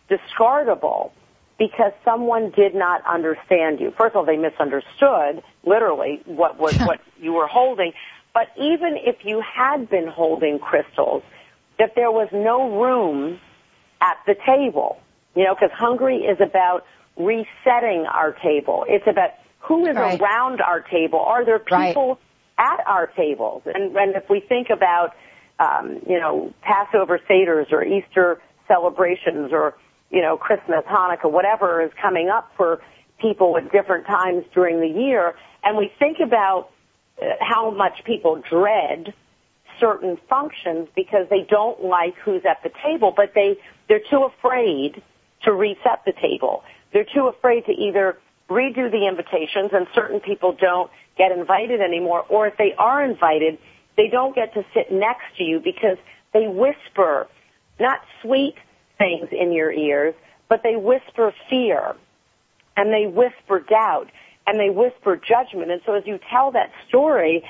[0.09, 1.11] discardable,
[1.57, 3.91] because someone did not understand you.
[3.91, 7.93] First of all, they misunderstood literally what was what you were holding.
[8.33, 11.21] But even if you had been holding crystals,
[11.77, 13.39] that there was no room
[14.03, 14.99] at the table,
[15.35, 16.85] you know, because hungry is about
[17.17, 18.85] resetting our table.
[18.87, 20.19] It's about who is Right.
[20.19, 21.19] around our table.
[21.19, 21.87] Are there Right.
[21.95, 22.19] people
[22.57, 23.61] at our tables?
[23.65, 25.13] And, and if we think about,
[25.59, 29.75] um, you know, Passover Seder's or Easter celebrations or,
[30.09, 32.81] you know, Christmas, Hanukkah, whatever is coming up for
[33.19, 36.69] people at different times during the year, and we think about
[37.21, 39.13] uh, how much people dread
[39.79, 43.57] certain functions because they don't like who's at the table, but they,
[43.87, 45.01] they're too afraid
[45.43, 46.63] to reset the table.
[46.91, 48.17] They're too afraid to either
[48.49, 53.57] redo the invitations and certain people don't get invited anymore, or if they are invited,
[53.97, 55.97] they don't get to sit next to you because
[56.33, 57.27] they whisper,
[57.79, 58.55] not sweet
[58.97, 60.15] things in your ears,
[60.49, 61.95] but they whisper fear
[62.75, 64.07] and they whisper doubt
[64.45, 65.71] and they whisper judgment.
[65.71, 67.43] And so as you tell that story,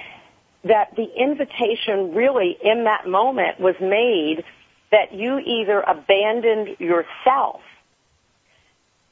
[0.63, 4.43] that the invitation really in that moment was made
[4.91, 7.61] that you either abandoned yourself,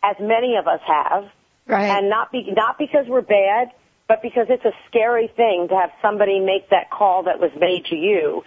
[0.03, 1.25] as many of us have,
[1.67, 1.97] right.
[1.97, 3.71] and not be, not because we're bad,
[4.07, 7.85] but because it's a scary thing to have somebody make that call that was made
[7.85, 8.43] to you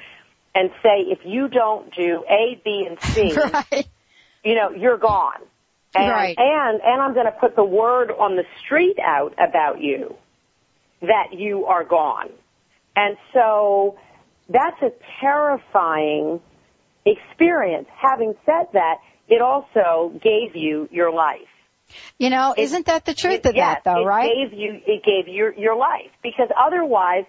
[0.54, 3.88] and say, if you don't do A, B, and C, right.
[4.44, 5.40] you know, you're gone.
[5.96, 6.34] And, Right.
[6.36, 10.16] and, and I'm going to put the word on the street out about you
[11.02, 12.30] that you are gone.
[12.96, 13.98] And so
[14.48, 16.40] that's a terrifying
[17.04, 17.88] experience.
[17.96, 21.40] Having said that, it also gave you your life.
[22.18, 24.30] You know, is isn't that the truth it, of yes, that though, right?
[24.30, 24.50] it?
[24.50, 26.10] Gave you, it gave your, your life.
[26.22, 27.24] Because otherwise,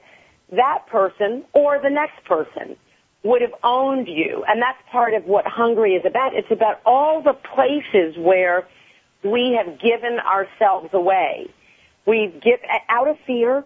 [0.51, 2.77] that person or the next person
[3.23, 4.43] would have owned you.
[4.47, 6.35] And that's part of what Hungry is about.
[6.35, 8.67] It's about all the places where
[9.23, 11.47] we have given ourselves away.
[12.05, 13.63] We give out of fear.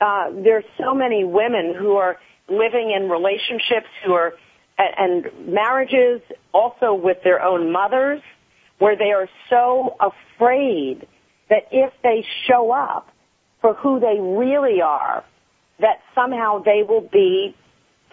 [0.00, 4.34] Uh, there's so many women who are living in relationships who are
[4.78, 6.20] and marriages
[6.52, 8.22] also with their own mothers
[8.78, 11.06] where they are so afraid
[11.50, 13.10] that if they show up
[13.60, 15.24] for who they really are,
[15.80, 17.56] that somehow they will be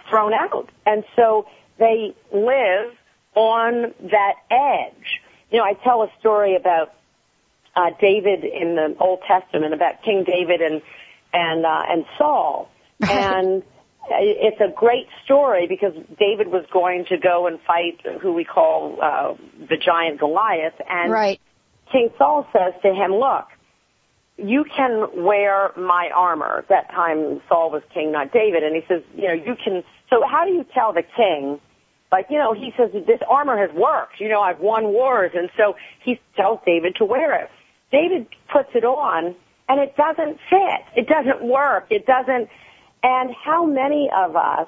[0.10, 0.70] thrown out.
[0.86, 2.94] And so they live
[3.36, 5.22] on that edge.
[5.52, 6.94] You know, I tell a story about
[7.76, 10.82] uh, David in the Old Testament, about King David and
[11.36, 12.70] and uh, and Saul,
[13.02, 13.64] and
[14.10, 18.98] it's a great story because David was going to go and fight who we call
[19.02, 21.40] uh, the giant Goliath, and right.
[21.92, 23.46] King Saul says to him, "Look,
[24.38, 29.04] you can wear my armor." That time Saul was king, not David, and he says,
[29.16, 31.60] "You know, you can." So how do you tell the king?
[32.12, 34.22] Like, you know, he says, this armor has worked.
[34.22, 35.32] You know, I've won wars.
[35.34, 37.50] And so he tells David to wear it.
[37.92, 39.36] David puts it on
[39.68, 40.82] and it doesn't fit.
[40.96, 41.88] It doesn't work.
[41.90, 42.50] It doesn't,
[43.04, 44.68] and how many of us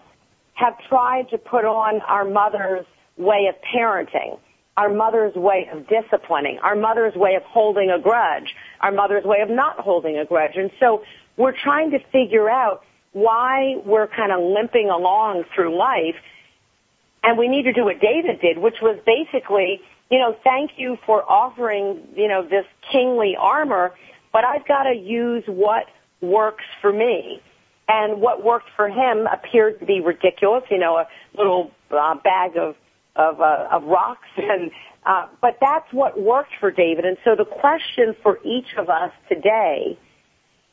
[0.53, 2.85] have tried to put on our mother's
[3.17, 4.39] way of parenting,
[4.75, 9.41] our mother's way of disciplining, our mother's way of holding a grudge, our mother's way
[9.41, 10.55] of not holding a grudge.
[10.55, 11.03] And so
[11.35, 12.83] we're trying to figure out
[13.13, 16.15] why we're kind of limping along through life.
[17.23, 20.97] And we need to do what David did, which was basically, you know, thank you
[21.05, 23.93] for offering, you know, this kingly armor,
[24.37, 25.85] but I've got to use what
[26.21, 27.41] works for me
[27.87, 30.61] and what worked for him appeared to be ridiculous.
[30.69, 32.75] You know, a little uh, bag of
[33.15, 34.69] of, uh, of rocks, and
[35.07, 37.03] uh, but that's what worked for David.
[37.03, 39.97] And so the question for each of us today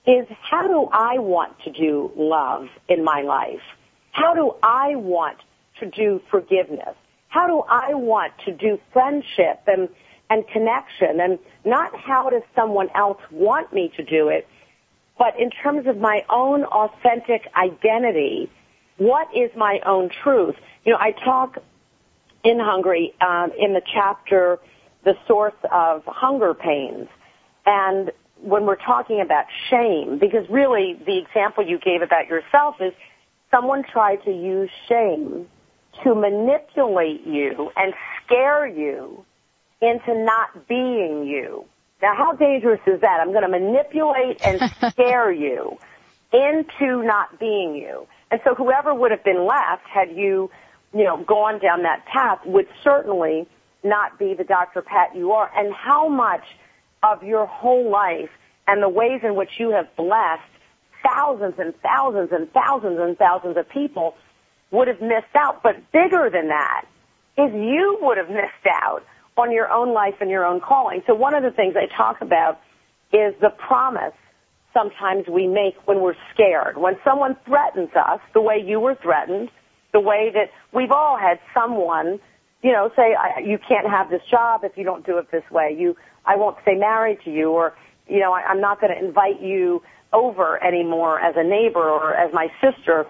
[0.07, 3.65] is, how do I want to do love in my life?
[4.13, 5.39] How do I want
[5.81, 6.97] to do forgiveness?
[7.29, 9.89] How do I want to do friendship and
[10.31, 14.47] and connection, and not how does someone else want me to do it?
[15.19, 18.51] But in terms of my own authentic identity,
[18.97, 20.57] what is my own truth?
[20.85, 21.59] You know, I talk
[22.43, 24.59] in Hungry um, in the chapter,
[25.05, 27.09] the source of hunger pains,
[27.67, 28.11] and
[28.43, 32.93] when we're talking about shame, because really the example you gave about yourself is
[33.51, 35.47] someone tried to use shame
[36.03, 39.25] to manipulate you and scare you
[39.81, 41.65] into not being you.
[42.03, 43.21] Now, how dangerous is that?
[43.21, 44.61] I'm going to manipulate and
[44.91, 45.79] scare you
[46.33, 48.07] into not being you.
[48.31, 50.51] And so whoever would have been left had you,
[50.93, 53.47] you know, gone down that path would certainly
[53.85, 54.83] not be the Dr.
[54.83, 55.51] Pat you are.
[55.57, 56.45] And how much
[57.03, 58.31] of your whole life
[58.67, 60.43] and the ways in which you have blessed
[61.03, 64.17] thousands and thousands and thousands and thousands of people
[64.71, 65.63] would have missed out.
[65.63, 66.87] But bigger than that
[67.37, 69.05] is you would have missed out
[69.37, 71.03] on your own life and your own calling.
[71.07, 72.61] So one of the things I talk about
[73.13, 74.15] is the promise
[74.73, 76.77] sometimes we make when we're scared.
[76.77, 79.51] When someone threatens us, the way you were threatened,
[79.93, 82.19] the way that we've all had someone,
[82.63, 85.77] you know, say, you can't have this job if you don't do it this way.
[85.79, 87.75] You, I won't stay married to you or,
[88.09, 92.15] you know, I, I'm not going to invite you over anymore as a neighbor or
[92.15, 93.07] as my sister.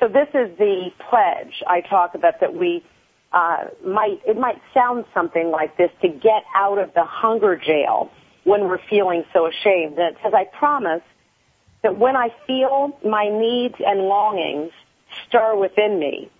[0.00, 2.84] So this is the pledge I talk about that we
[3.32, 8.10] uh, might it might sound something like this to get out of the hunger jail
[8.44, 9.98] when we're feeling so ashamed.
[9.98, 11.02] And it says, I promise
[11.82, 14.72] that when I feel my needs and longings
[15.26, 16.30] stir within me,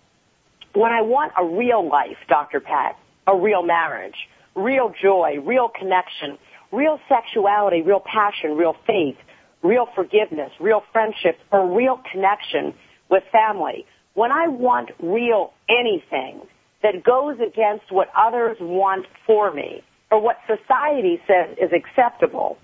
[0.72, 2.61] when I want a real life, Dr.
[2.61, 4.16] Pat, a real marriage,
[4.55, 6.38] real joy, real connection,
[6.70, 9.16] real sexuality, real passion, real faith,
[9.62, 12.75] real forgiveness, real friendship, or real connection
[13.09, 16.42] with family, when I want real anything,
[16.87, 19.82] that goes against what others want for me
[20.12, 22.58] or what society says is acceptable,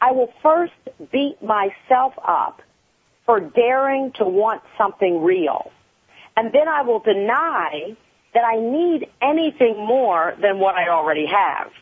[0.00, 0.72] I will first
[1.10, 2.62] beat myself up
[3.26, 5.72] for daring to want something real.
[6.36, 7.96] And then I will deny
[8.32, 11.72] that I need anything more than what I already have.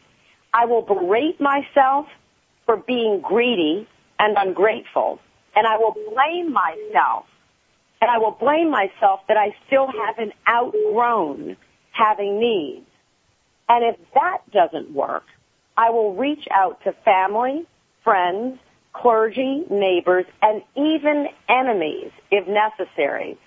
[0.55, 2.07] I will berate myself
[2.65, 3.87] for being greedy
[4.19, 5.19] and ungrateful.
[5.55, 7.27] And I will blame myself.
[8.01, 11.59] And I will blame myself that I still haven't outgrown
[11.93, 12.87] having needs.
[13.69, 15.25] And if that doesn't work,
[15.77, 17.65] I will reach out to family,
[18.05, 18.59] friends,
[18.93, 23.39] clergy, neighbors, and even enemies, if necessary,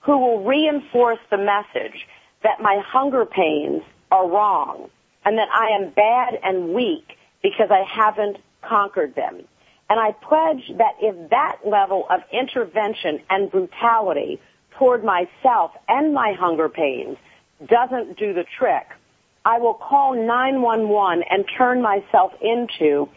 [0.00, 2.06] who will reinforce the message
[2.42, 4.88] that my hunger pains are wrong
[5.24, 9.42] and that I am bad and weak because I haven't conquered them.
[9.90, 14.40] And I pledge that if that level of intervention and brutality
[14.78, 17.16] toward myself and my hunger pains
[17.66, 18.86] doesn't do the trick,
[19.44, 23.08] I will call 911 and turn myself into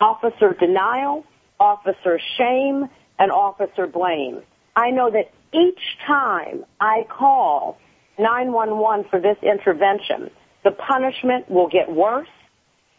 [0.00, 1.24] officer denial,
[1.60, 2.88] officer shame,
[3.18, 4.42] and officer blame.
[4.76, 7.78] I know that each time I call
[8.18, 10.30] 911 for this intervention,
[10.64, 12.28] the punishment will get worse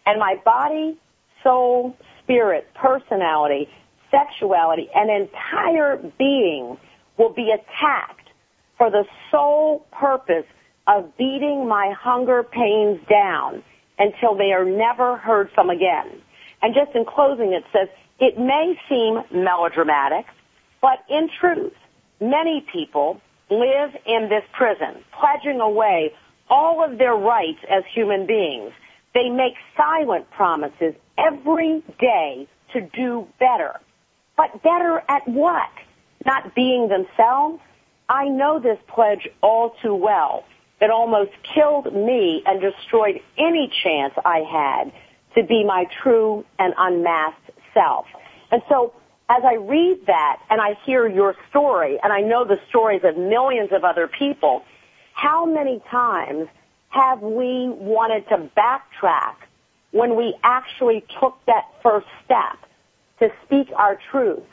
[0.05, 0.97] and my body,
[1.43, 3.67] soul, spirit, personality,
[4.11, 6.77] sexuality, and entire being
[7.17, 8.29] will be attacked
[8.77, 10.45] for the sole purpose
[10.87, 13.63] of beating my hunger pains down
[13.97, 16.21] until they are never heard from again.
[16.61, 17.87] And just in closing, it says,
[18.19, 20.25] it may seem melodramatic,
[20.81, 21.73] but in truth,
[22.19, 23.19] many people
[23.49, 26.13] live in this prison, pledging away
[26.49, 28.71] all of their rights as human beings.
[29.13, 33.79] They make silent promises every day to do better.
[34.37, 35.69] But better at what?
[36.25, 37.59] Not being themselves?
[38.09, 40.43] I know this pledge all too well.
[40.81, 44.91] It almost killed me and destroyed any chance I had
[45.35, 48.05] to be my true and unmasked self.
[48.51, 48.93] And so
[49.29, 53.17] as I read that and I hear your story and I know the stories of
[53.17, 54.63] millions of other people,
[55.13, 56.47] how many times
[56.89, 59.35] have we wanted to backtrack
[59.91, 62.57] when we actually took that first step
[63.19, 64.43] to speak our truth,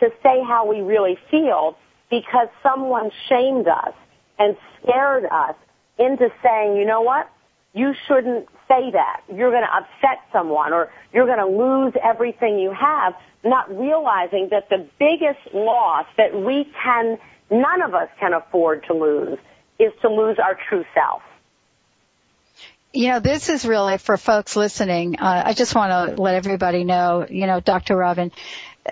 [0.00, 1.76] to say how we really feel
[2.08, 3.94] because someone shamed us
[4.38, 5.56] and scared us
[6.02, 7.30] into saying, you know what?
[7.74, 9.22] You shouldn't say that.
[9.32, 14.48] You're going to upset someone or you're going to lose everything you have, not realizing
[14.50, 17.18] that the biggest loss that we can,
[17.50, 19.38] none of us can afford to lose
[19.78, 21.22] is to lose our true self.
[22.92, 25.16] You know, this is really for folks listening.
[25.18, 27.96] Uh, I just want to let everybody know, you know, Dr.
[27.96, 28.30] Robin,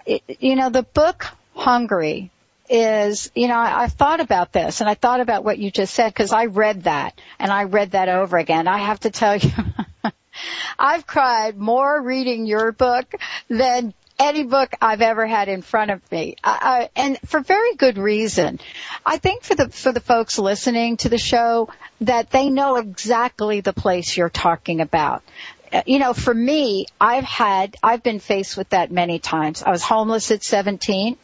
[0.07, 2.31] you know, the book Hungry
[2.71, 5.93] is, you know, I, I've thought about this and I thought about what you just
[5.93, 8.69] said because I read that and I read that over again.
[8.69, 9.51] I have to tell you,
[10.79, 13.13] I've cried more reading your book
[13.49, 17.75] than any book I've ever had in front of me, I, I, and for very
[17.75, 18.61] good reason.
[19.05, 21.71] I think for the for the folks listening to the show
[22.03, 25.23] that they know exactly the place you're talking about.
[25.73, 29.63] Uh, you know, for me, I've had I've been faced with that many times.
[29.63, 31.17] I was homeless at 17.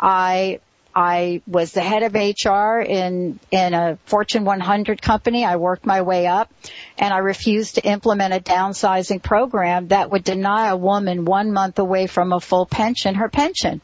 [0.00, 0.60] I
[0.94, 5.44] I was the head of HR in, in a Fortune 100 company.
[5.44, 6.52] I worked my way up
[6.98, 11.78] and I refused to implement a downsizing program that would deny a woman one month
[11.78, 13.80] away from a full pension her pension.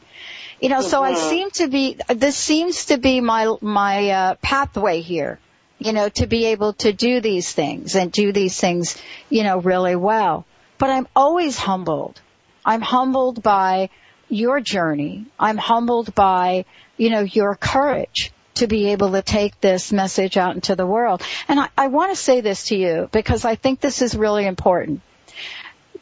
[0.61, 1.29] You know, so I mm-hmm.
[1.29, 5.39] seem to be, this seems to be my, my, uh, pathway here,
[5.79, 9.57] you know, to be able to do these things and do these things, you know,
[9.57, 10.45] really well.
[10.77, 12.21] But I'm always humbled.
[12.63, 13.89] I'm humbled by
[14.29, 15.25] your journey.
[15.37, 16.65] I'm humbled by
[17.01, 21.23] you know, your courage to be able to take this message out into the world.
[21.47, 24.45] And I, I want to say this to you because I think this is really
[24.45, 25.01] important.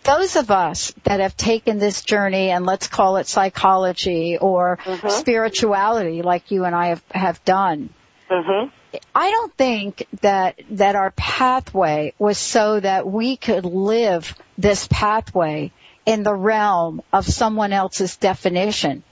[0.04, 5.08] Those of us that have taken this journey and let's call it psychology or mm-hmm.
[5.08, 7.92] spirituality like you and I have, have done,
[8.30, 8.70] mm-hmm.
[9.16, 15.72] I don't think that that our pathway was so that we could live this pathway
[16.06, 19.04] in the realm of someone else's definition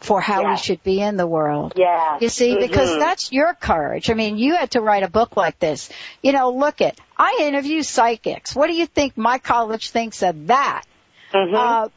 [0.00, 1.74] for how we should be in the world.
[1.76, 2.18] Yeah.
[2.20, 2.66] You see, mm-hmm.
[2.66, 4.10] because that's your courage.
[4.10, 5.90] I mean, you had to write a book like this.
[6.22, 8.54] You know, look at, I interview psychics.
[8.56, 10.84] What do you think my college thinks of that?
[11.32, 11.54] Mm-hmm.
[11.54, 11.88] Uh,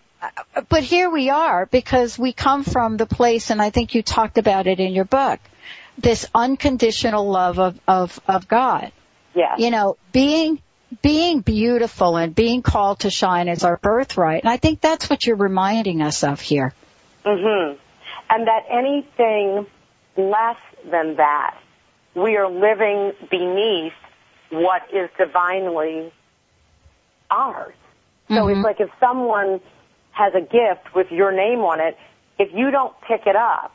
[0.70, 4.38] but here we are because we come from the place, and I think you talked
[4.38, 5.40] about it in your book,
[5.98, 8.92] this unconditional love of, of, of God.
[9.34, 9.56] Yeah.
[9.58, 10.62] You know, being,
[11.02, 14.44] being beautiful and being called to shine is our birthright.
[14.44, 16.74] And I think that's what you're reminding us of here.
[17.26, 17.78] Mhm
[18.34, 19.68] and that anything
[20.18, 20.58] less
[20.90, 21.56] than that,
[22.16, 23.94] we are living beneath
[24.50, 26.12] what is divinely
[27.30, 27.76] ours.
[28.30, 28.58] So mm-hmm.
[28.58, 29.62] it's like if someone
[30.12, 31.96] has a gift with your name on it,
[32.40, 33.72] if you don't pick it up,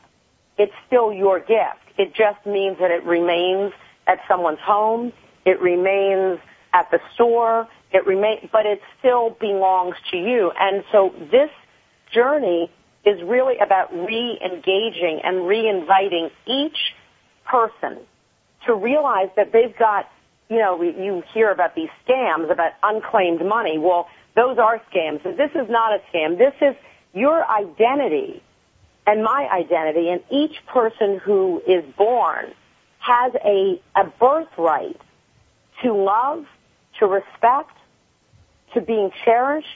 [0.57, 1.79] it's still your gift.
[1.97, 3.71] It just means that it remains
[4.07, 5.13] at someone's home,
[5.45, 6.39] it remains
[6.73, 10.51] at the store, it remains, but it still belongs to you.
[10.59, 11.49] And so this
[12.11, 12.69] journey
[13.05, 16.77] is really about re-engaging and re-inviting each
[17.45, 17.97] person
[18.65, 20.09] to realize that they've got,
[20.49, 23.77] you know, you hear about these scams about unclaimed money.
[23.77, 25.23] Well, those are scams.
[25.23, 26.37] This is not a scam.
[26.37, 26.75] This is
[27.13, 28.43] your identity
[29.07, 32.53] and my identity and each person who is born
[32.99, 34.99] has a, a birthright
[35.81, 36.45] to love,
[36.99, 37.75] to respect,
[38.73, 39.67] to being cherished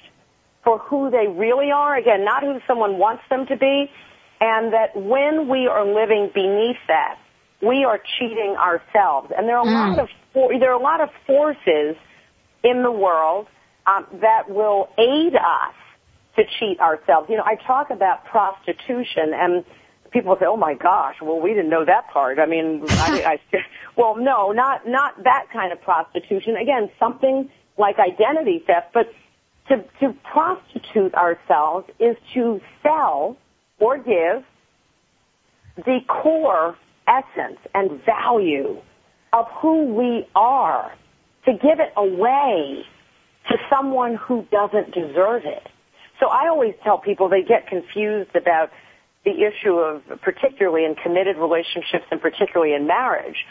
[0.63, 1.95] for who they really are.
[1.95, 3.91] Again, not who someone wants them to be.
[4.39, 7.17] And that when we are living beneath that,
[7.61, 9.31] we are cheating ourselves.
[9.35, 9.95] And there are a mm.
[9.95, 10.09] lot of
[10.59, 11.95] there are a lot of forces
[12.63, 13.47] in the world
[13.85, 15.75] um, that will aid us
[16.35, 17.29] to cheat ourselves.
[17.29, 19.63] You know, I talk about prostitution and
[20.11, 23.59] people say, "Oh my gosh, well we didn't know that part." I mean, I, I,
[23.95, 26.55] well, no, not not that kind of prostitution.
[26.57, 29.11] Again, something like identity theft, but
[29.69, 33.37] to to prostitute ourselves is to sell
[33.79, 34.43] or give
[35.77, 36.75] the core
[37.07, 38.81] essence and value
[39.31, 40.93] of who we are
[41.45, 42.83] to give it away
[43.49, 45.67] to someone who doesn't deserve it.
[46.19, 48.69] So I always tell people they get confused about
[49.25, 53.45] the issue of, particularly in committed relationships and particularly in marriage,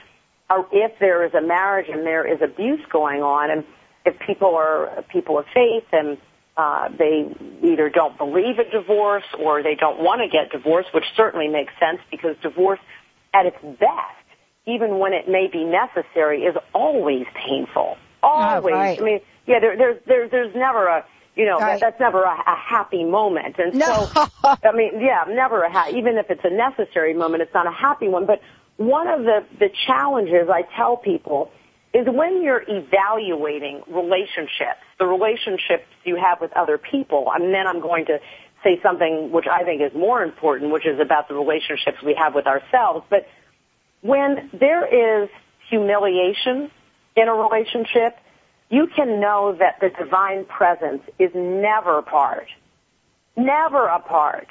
[0.71, 3.65] if there is a marriage and there is abuse going on, and
[4.05, 6.19] if people are people of faith and
[6.57, 11.05] uh, they either don't believe in divorce or they don't want to get divorced, which
[11.17, 12.81] certainly makes sense because divorce
[13.33, 14.27] at its best,
[14.67, 17.97] even when it may be necessary, is always painful.
[18.23, 18.75] Always.
[18.75, 19.01] Oh, right.
[19.01, 21.81] I mean, yeah, there, there's, there, there's never a, you know, right.
[21.81, 23.57] that, that's never a, a happy moment.
[23.59, 24.07] And no.
[24.13, 27.67] so, I mean, yeah, never a ha- even if it's a necessary moment, it's not
[27.67, 28.27] a happy one.
[28.27, 28.43] But
[28.77, 31.51] one of the, the challenges I tell people
[31.95, 37.81] is when you're evaluating relationships, the relationships you have with other people, and then I'm
[37.81, 38.19] going to
[38.65, 42.35] say something which I think is more important, which is about the relationships we have
[42.35, 43.05] with ourselves.
[43.11, 43.27] But
[44.01, 45.29] when there is
[45.69, 46.71] humiliation
[47.17, 48.17] in a relationship,
[48.71, 52.47] you can know that the divine presence is never part,
[53.37, 54.49] never a part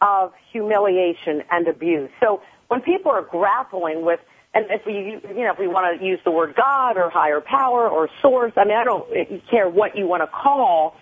[0.00, 2.10] of humiliation and abuse.
[2.20, 4.18] So when people are grappling with,
[4.54, 7.40] and if we, you know, if we want to use the word God or higher
[7.40, 9.06] power or source, I mean, I don't
[9.50, 10.96] care what you want to call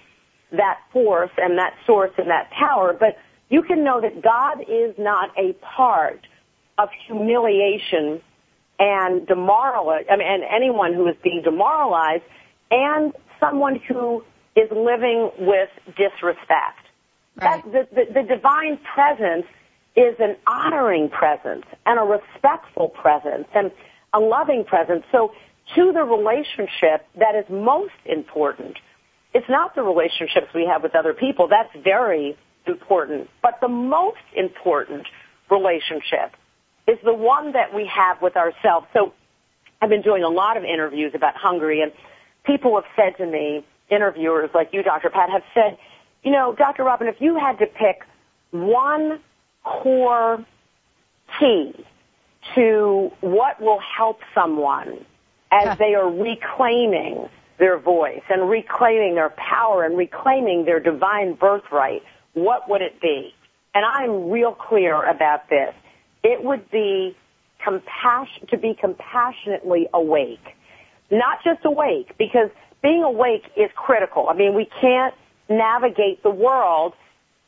[0.53, 4.95] that force and that source and that power, but you can know that God is
[4.99, 6.21] not a part
[6.79, 8.21] of humiliation
[8.79, 12.23] and demoralize, I mean, and anyone who is being demoralized
[12.71, 14.25] and someone who
[14.57, 16.79] is living with disrespect.
[17.37, 17.63] Right.
[17.73, 19.47] That, the, the, the divine presence
[19.97, 23.71] is an honoring presence and a respectful presence and
[24.13, 25.05] a loving presence.
[25.13, 25.33] So
[25.75, 28.77] to the relationship that is most important,
[29.35, 31.49] it's not the relationships we have with other people.
[31.49, 32.37] That's very
[32.67, 33.29] important.
[33.43, 35.07] But the most important
[35.51, 36.35] relationship
[36.89, 38.87] is the one that we have with ourselves.
[38.93, 39.13] So
[39.81, 41.93] I've been doing a lot of interviews about Hungry and
[42.45, 45.11] people have said to me, interviewers like you, Dr.
[45.11, 45.79] Pat, have said,
[46.23, 46.85] you know, Dr.
[46.85, 48.03] Robin, if you had to pick
[48.51, 49.21] one
[49.65, 50.45] core
[51.39, 51.75] key
[52.55, 55.05] to what will help someone
[55.53, 62.03] as they are reclaiming their voice and reclaiming their power and reclaiming their divine birthright,
[62.35, 63.35] what would it be?
[63.75, 65.75] And I'm real clear about this.
[66.23, 67.17] It would be
[67.63, 70.57] compassion, to be compassionately awake
[71.11, 72.51] not just awake, because
[72.83, 74.29] being awake is critical.
[74.29, 75.15] I mean, we can't
[75.49, 76.95] navigate the world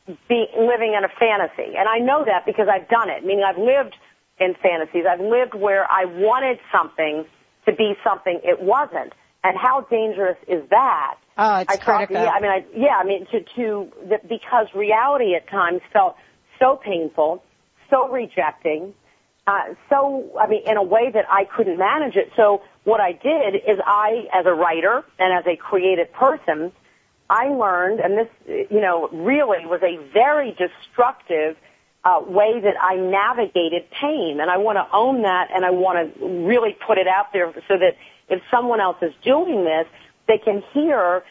[0.05, 1.75] be living in a fantasy.
[1.77, 3.23] And I know that because I've done it.
[3.25, 3.95] Meaning I've lived
[4.39, 5.05] in fantasies.
[5.09, 7.25] I've lived where I wanted something
[7.65, 9.13] to be something it wasn't.
[9.43, 11.15] And how dangerous is that?
[11.37, 12.15] Oh, it's I critical.
[12.15, 16.15] yeah, I mean, I, yeah, I mean, to, to, the, because reality at times felt
[16.59, 17.43] so painful,
[17.89, 18.93] so rejecting,
[19.45, 22.31] uh, so, I mean, in a way that I couldn't manage it.
[22.37, 26.71] So what I did is I, as a writer and as a creative person,
[27.29, 28.27] I learned, and this,
[28.69, 31.57] you know, really was a very destructive
[32.03, 34.39] uh, way that I navigated pain.
[34.41, 37.51] And I want to own that and I want to really put it out there
[37.67, 37.95] so that
[38.29, 39.87] if someone else is doing this,
[40.27, 41.23] they can hear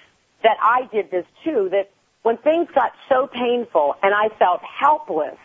[0.43, 1.91] that I did this too, that
[2.23, 5.37] when things got so painful and I felt helpless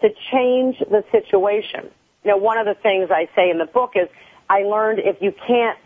[0.00, 1.90] to change the situation.
[2.24, 4.08] You know, one of the things I say in the book is
[4.48, 5.78] I learned if you can't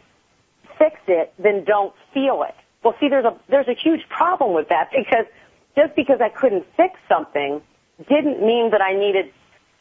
[0.79, 2.55] fix it, then don't feel it.
[2.83, 5.27] Well, see, there's a there's a huge problem with that because
[5.77, 7.61] just because I couldn't fix something
[8.09, 9.33] didn't mean that I needed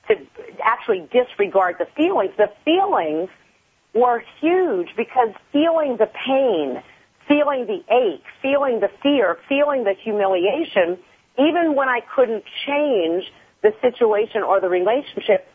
[0.08, 0.16] to
[0.64, 2.32] actually disregard the feelings.
[2.38, 3.30] The feelings
[3.94, 6.82] were huge because feeling the pain,
[7.28, 10.98] feeling the ache, feeling the fear, feeling the humiliation,
[11.38, 13.26] even when I couldn't change
[13.62, 15.48] the situation or the relationship,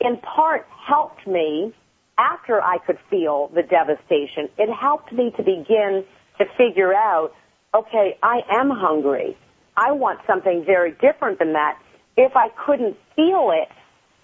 [0.00, 1.72] in part helped me
[2.18, 6.04] after I could feel the devastation, it helped me to begin
[6.38, 7.34] to figure out,
[7.74, 9.36] okay, I am hungry.
[9.76, 11.80] I want something very different than that.
[12.16, 13.68] If I couldn't feel it,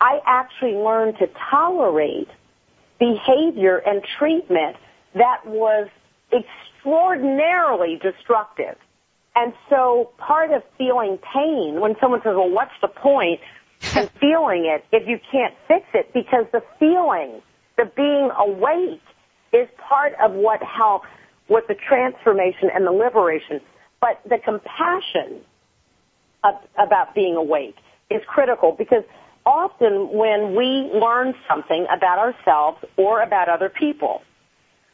[0.01, 2.29] I actually learned to tolerate
[2.99, 4.77] behavior and treatment
[5.15, 5.89] that was
[6.33, 8.77] extraordinarily destructive.
[9.37, 13.41] And so part of feeling pain, when someone says, well, what's the point
[13.97, 16.13] in feeling it if you can't fix it?
[16.13, 17.43] Because the feeling,
[17.77, 19.03] the being awake
[19.53, 21.09] is part of what helps
[21.49, 23.61] with the transformation and the liberation.
[24.01, 25.41] But the compassion
[26.43, 27.77] of, about being awake
[28.11, 29.05] is critical because
[29.47, 34.23] often when we learn something about ourselves or about other people,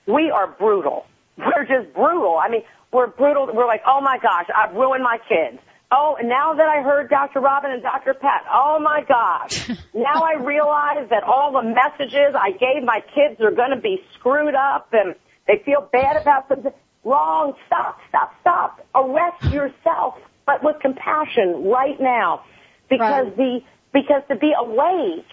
[0.07, 1.07] we are brutal.
[1.39, 2.39] We're just brutal.
[2.43, 3.49] I mean, we're brutal.
[3.53, 5.59] We're like, oh my gosh, I've ruined my kids.
[5.93, 7.41] Oh, and now that I heard Dr.
[7.41, 8.15] Robin and Dr.
[8.15, 9.69] Pat, oh my gosh.
[9.95, 14.03] now I realize that all the messages I gave my kids are going to be
[14.15, 15.15] screwed up and
[15.51, 16.73] they feel bad about them.
[17.03, 17.55] Wrong.
[17.67, 18.87] Stop, stop, stop.
[18.95, 20.15] Arrest yourself,
[20.47, 22.45] but with compassion right now.
[22.89, 23.37] Because right.
[23.37, 23.61] the,
[23.93, 25.27] because to be awake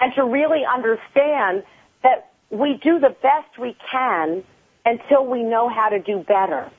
[0.00, 1.62] and to really understand
[2.02, 4.44] that we do the best we can
[4.84, 6.70] until we know how to do better.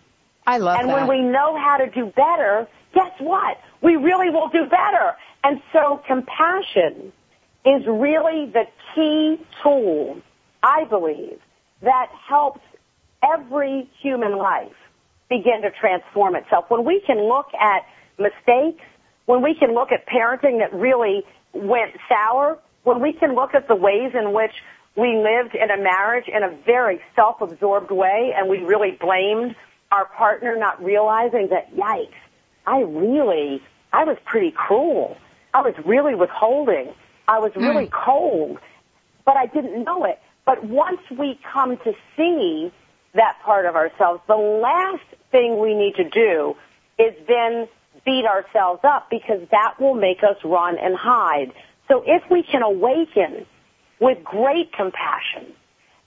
[0.45, 0.93] I love and that.
[0.93, 3.59] when we know how to do better, guess what?
[3.81, 5.15] We really will do better.
[5.43, 7.11] And so compassion
[7.65, 10.21] is really the key tool,
[10.61, 11.39] I believe,
[11.81, 12.61] that helps
[13.33, 14.75] every human life
[15.29, 16.65] begin to transform itself.
[16.69, 17.83] When we can look at
[18.19, 18.83] mistakes,
[19.25, 21.23] when we can look at parenting that really
[21.53, 24.51] went sour, when we can look at the ways in which
[24.95, 29.55] we lived in a marriage in a very self-absorbed way and we really blamed
[29.91, 32.13] our partner not realizing that, yikes,
[32.65, 33.61] I really,
[33.91, 35.17] I was pretty cruel.
[35.53, 36.93] I was really withholding.
[37.27, 37.91] I was really mm.
[37.91, 38.59] cold,
[39.25, 40.19] but I didn't know it.
[40.45, 42.71] But once we come to see
[43.15, 46.55] that part of ourselves, the last thing we need to do
[46.97, 47.67] is then
[48.05, 51.51] beat ourselves up because that will make us run and hide.
[51.87, 53.45] So if we can awaken
[53.99, 55.53] with great compassion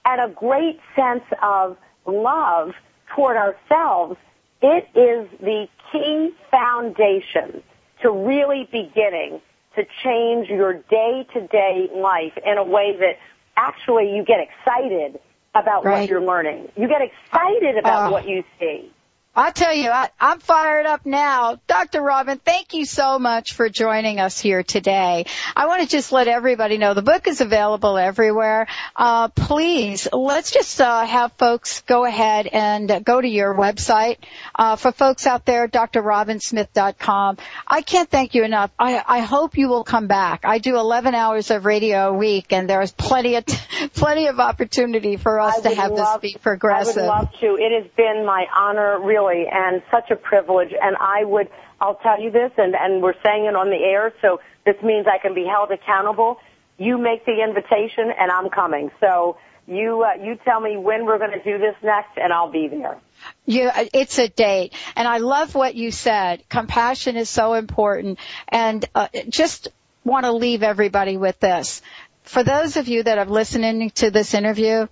[0.05, 2.73] and a great sense of love
[3.15, 4.17] toward ourselves,
[4.63, 7.63] it is the key foundation
[8.03, 9.41] to really beginning
[9.77, 13.19] to change your day-to-day life in a way that
[13.57, 15.21] actually you get excited
[15.61, 16.01] about right.
[16.01, 16.69] what you're learning.
[16.77, 18.91] You get excited about uh, what you see.
[19.39, 21.61] I tell you, I, I'm fired up now.
[21.69, 22.03] Dr.
[22.03, 25.27] Robin, thank you so much for joining us here today.
[25.55, 28.67] I want to just let everybody know the book is available everywhere.
[28.97, 34.17] Uh, please, let's just uh, have folks go ahead and go to your website.
[34.57, 37.39] Uh, for folks out there, drrobinsmith.com.
[37.65, 38.73] I can't thank you enough.
[38.77, 40.41] I, I hope you will come back.
[40.43, 43.45] I do 11 hours of radio a week, and there's plenty of
[43.95, 47.05] plenty of opportunity for us I to have love, this be progressive.
[47.05, 47.47] I would love to.
[47.55, 50.73] It has been my honor, really and such a privilege.
[50.81, 51.49] And I would,
[51.81, 55.07] I'll tell you this, and, and we're saying it on the air, so this means
[55.07, 56.39] I can be held accountable.
[56.79, 58.91] You make the invitation, and I'm coming.
[59.01, 62.51] So you uh, you tell me when we're going to do this next, and I'll
[62.51, 62.99] be there.
[63.45, 66.49] Yeah, it's a date, and I love what you said.
[66.49, 68.19] Compassion is so important,
[68.49, 69.69] and uh, just
[70.05, 71.83] want to leave everybody with this.
[72.23, 74.87] For those of you that have listening to this interview,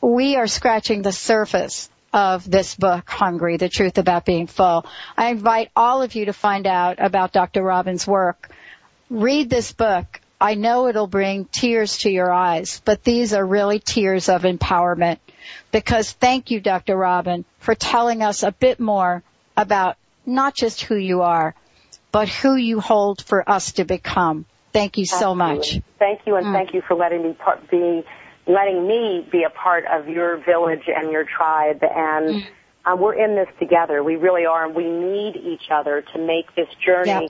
[0.00, 4.86] we are scratching the surface of this book, Hungry, The Truth About Being Full.
[5.16, 7.60] I invite all of you to find out about Dr.
[7.60, 8.50] Robin's work.
[9.10, 10.20] Read this book.
[10.40, 15.18] I know it'll bring tears to your eyes, but these are really tears of empowerment
[15.72, 16.96] because thank you, Dr.
[16.96, 19.24] Robin, for telling us a bit more
[19.56, 21.56] about not just who you are,
[22.12, 24.44] but who you hold for us to become.
[24.72, 25.56] Thank you so Absolutely.
[25.56, 25.80] much.
[25.98, 26.52] Thank you, and mm.
[26.52, 28.04] thank you for letting me part, be
[28.46, 32.46] letting me be a part of your village and your tribe and mm.
[32.84, 34.02] uh, we're in this together.
[34.02, 37.28] We really are and we need each other to make this journey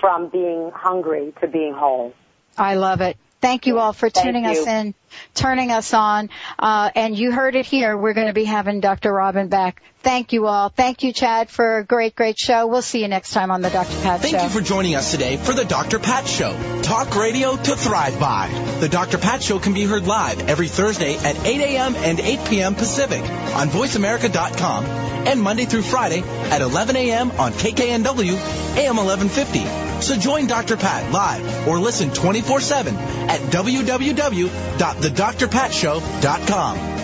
[0.00, 2.14] from being hungry to being whole.
[2.56, 3.16] I love it.
[3.40, 4.94] Thank you all for tuning us in,
[5.34, 6.30] turning us on.
[6.58, 7.96] Uh, and you heard it here.
[7.96, 9.12] We're going to be having Dr.
[9.12, 9.82] Robin back.
[10.04, 10.68] Thank you all.
[10.68, 12.66] Thank you, Chad, for a great, great show.
[12.66, 13.94] We'll see you next time on the Dr.
[14.02, 14.38] Pat Thank Show.
[14.38, 15.98] Thank you for joining us today for the Dr.
[15.98, 16.82] Pat Show.
[16.82, 18.48] Talk radio to thrive by.
[18.80, 19.16] The Dr.
[19.16, 21.94] Pat Show can be heard live every Thursday at 8 a.m.
[21.96, 22.74] and 8 p.m.
[22.74, 27.30] Pacific on VoiceAmerica.com and Monday through Friday at 11 a.m.
[27.32, 28.36] on KKNW
[28.76, 30.02] AM 1150.
[30.02, 30.76] So join Dr.
[30.76, 32.92] Pat live or listen 24-7
[33.28, 33.40] at
[35.10, 37.03] www.thedrpatshow.com.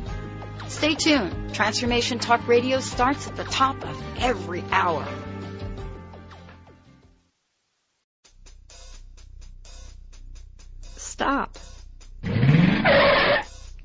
[0.67, 1.53] Stay tuned.
[1.53, 5.07] Transformation Talk Radio starts at the top of every hour.
[10.95, 11.57] Stop.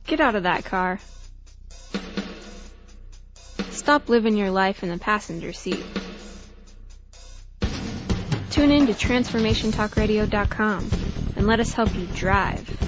[0.07, 1.01] Get out of that car.
[3.71, 5.85] Stop living your life in the passenger seat.
[8.51, 10.91] Tune in to TransformationTalkRadio.com
[11.37, 12.86] and let us help you drive.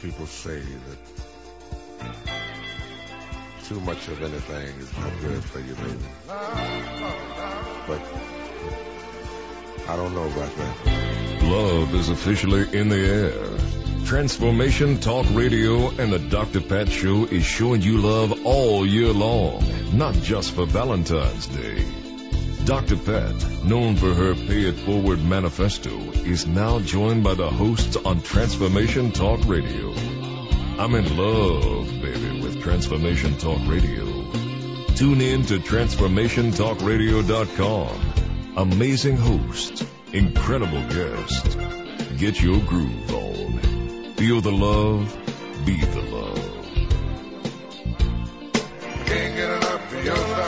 [0.00, 0.98] People say that
[3.64, 5.98] too much of anything is not good for you, baby.
[7.86, 8.00] But
[9.88, 11.42] I don't know about that.
[11.42, 14.06] Love is officially in the air.
[14.06, 16.60] Transformation Talk Radio and the Dr.
[16.60, 22.07] Pat Show is showing you love all year long, not just for Valentine's Day.
[22.68, 22.98] Dr.
[22.98, 25.88] Pat, known for her Pay It Forward manifesto,
[26.26, 29.94] is now joined by the hosts on Transformation Talk Radio.
[30.78, 34.04] I'm in love, baby, with Transformation Talk Radio.
[34.96, 38.12] Tune in to TransformationTalkRadio.com.
[38.58, 41.56] Amazing hosts, incredible guests.
[42.18, 43.60] Get your groove on.
[44.16, 45.16] Feel the love,
[45.64, 46.66] be the love.
[49.06, 50.47] Can't get enough of your love,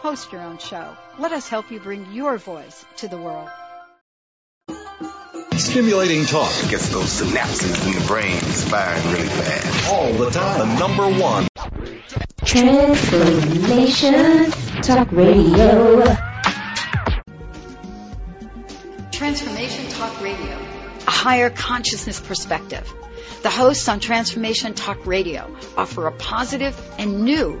[0.00, 0.96] Host your own show.
[1.18, 3.48] Let us help you bring your voice to the world.
[5.56, 9.92] Stimulating talk gets those synapses in the brain firing really fast.
[9.92, 10.58] all the time.
[10.60, 11.48] The number one.
[12.44, 16.04] Transformation Talk Radio.
[19.10, 20.58] Transformation Talk Radio,
[21.08, 22.88] a higher consciousness perspective.
[23.42, 27.60] The hosts on Transformation Talk Radio offer a positive and new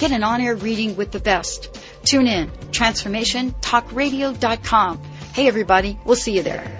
[0.00, 1.78] Get an on air reading with the best.
[2.04, 5.02] Tune in, transformationtalkradio.com.
[5.34, 6.79] Hey, everybody, we'll see you there.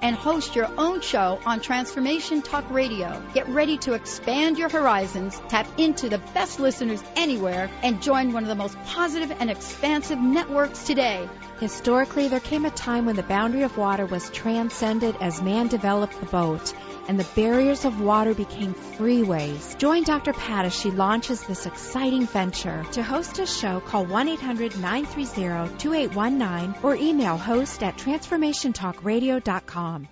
[0.00, 3.22] and host your own show on Transformation Talk Radio.
[3.34, 8.42] Get ready to expand your horizons, tap into the best listeners anywhere, and join one
[8.42, 11.28] of the most positive and expansive networks today.
[11.62, 16.18] Historically, there came a time when the boundary of water was transcended as man developed
[16.18, 16.74] the boat
[17.06, 19.78] and the barriers of water became freeways.
[19.78, 20.32] Join Dr.
[20.32, 22.84] Pat as she launches this exciting venture.
[22.94, 30.08] To host a show, call 1-800-930-2819 or email host at transformationtalkradio.com.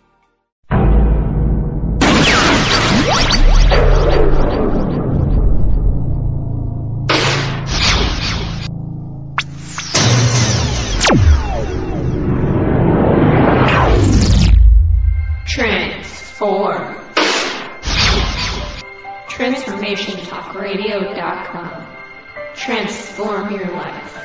[19.96, 21.86] TransformationTalkRadio.com.
[22.54, 24.16] Transform your life.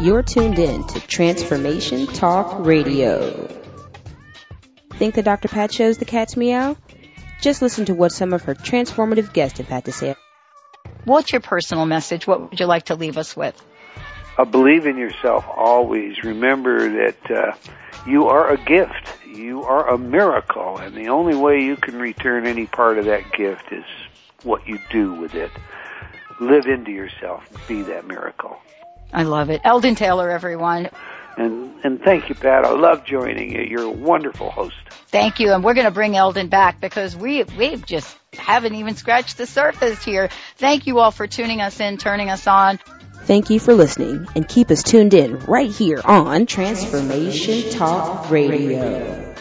[0.00, 3.48] You're tuned in to Transformation Talk Radio.
[4.94, 5.48] Think the Dr.
[5.48, 6.76] Pat shows the cat's meow?
[7.40, 10.16] Just listen to what some of her transformative guests have had to say.
[11.04, 12.26] What's your personal message?
[12.26, 13.60] What would you like to leave us with?
[14.36, 16.22] Uh, believe in yourself always.
[16.24, 17.52] Remember that uh,
[18.06, 19.08] you are a gift.
[19.26, 23.32] You are a miracle, and the only way you can return any part of that
[23.32, 23.84] gift is
[24.42, 25.50] what you do with it.
[26.40, 27.44] Live into yourself.
[27.68, 28.56] Be that miracle.
[29.12, 29.60] I love it.
[29.64, 30.88] Eldon Taylor, everyone.
[31.36, 32.64] And and thank you, Pat.
[32.64, 33.62] I love joining you.
[33.62, 34.76] You're a wonderful host.
[35.08, 38.96] Thank you, and we're going to bring Eldon back because we we just haven't even
[38.96, 40.28] scratched the surface here.
[40.56, 42.78] Thank you all for tuning us in, turning us on.
[43.24, 49.32] Thank you for listening and keep us tuned in right here on Transformation Talk Radio.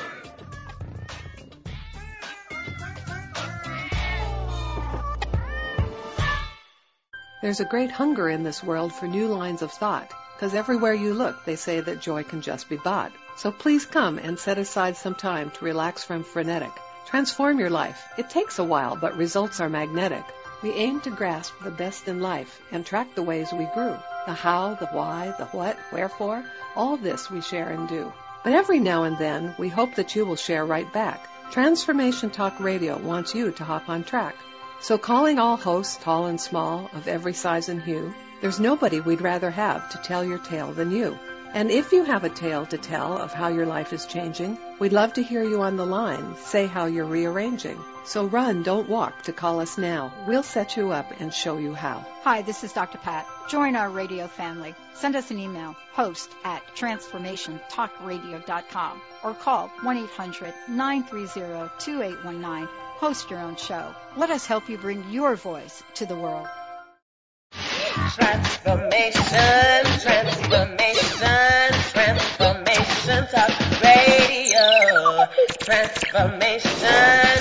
[7.41, 11.15] There's a great hunger in this world for new lines of thought, because everywhere you
[11.15, 13.11] look, they say that joy can just be bought.
[13.35, 16.71] So please come and set aside some time to relax from frenetic.
[17.07, 18.07] Transform your life.
[18.19, 20.23] It takes a while, but results are magnetic.
[20.61, 23.97] We aim to grasp the best in life and track the ways we grew.
[24.27, 26.43] The how, the why, the what, wherefore,
[26.75, 28.13] all this we share and do.
[28.43, 31.27] But every now and then, we hope that you will share right back.
[31.51, 34.35] Transformation Talk Radio wants you to hop on track.
[34.81, 39.21] So calling all hosts, tall and small, of every size and hue, there's nobody we'd
[39.21, 41.17] rather have to tell your tale than you.
[41.53, 44.93] And if you have a tale to tell of how your life is changing, we'd
[44.93, 47.79] love to hear you on the line say how you're rearranging.
[48.03, 50.11] So run, don't walk to call us now.
[50.27, 52.05] We'll set you up and show you how.
[52.23, 52.97] Hi, this is Dr.
[52.97, 53.27] Pat.
[53.49, 54.73] Join our radio family.
[54.95, 62.67] Send us an email, host at transformationtalkradio.com or call 1-800-930-2819.
[62.67, 63.95] Host your own show.
[64.17, 66.47] Let us help you bring your voice to the world.
[67.51, 75.25] Transformation, transformation, transformation talk radio.
[75.61, 77.37] Transformation,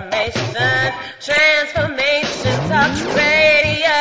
[0.00, 3.94] transformation, transformation talk radio.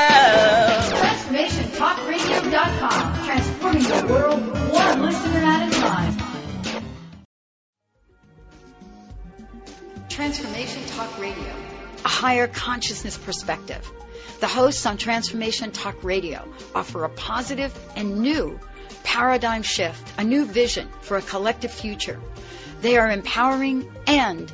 [1.34, 3.26] TransformationTalkRadio.com.
[3.26, 4.41] Transforming the world
[4.72, 6.14] one listener at a time.
[10.10, 11.54] Transformation Talk Radio.
[12.06, 13.91] A higher consciousness perspective.
[14.39, 18.60] The hosts on Transformation Talk Radio offer a positive and new
[19.04, 22.20] paradigm shift, a new vision for a collective future.
[22.82, 24.54] They are empowering and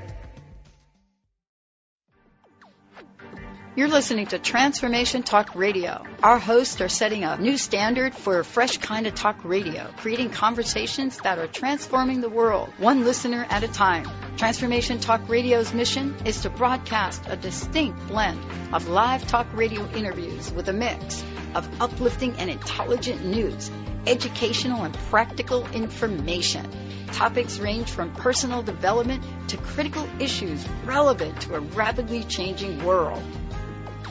[3.73, 6.03] You're listening to Transformation Talk Radio.
[6.21, 10.31] Our hosts are setting a new standard for a fresh kind of talk radio, creating
[10.31, 14.09] conversations that are transforming the world, one listener at a time.
[14.35, 18.41] Transformation Talk Radio's mission is to broadcast a distinct blend
[18.73, 21.23] of live talk radio interviews with a mix
[21.55, 23.71] of uplifting and intelligent news,
[24.07, 26.67] educational and practical information.
[27.07, 33.23] Topics range from personal development to critical issues relevant to a rapidly changing world.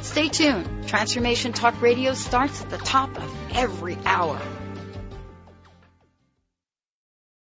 [0.03, 0.89] Stay tuned.
[0.89, 4.41] Transformation Talk Radio starts at the top of every hour.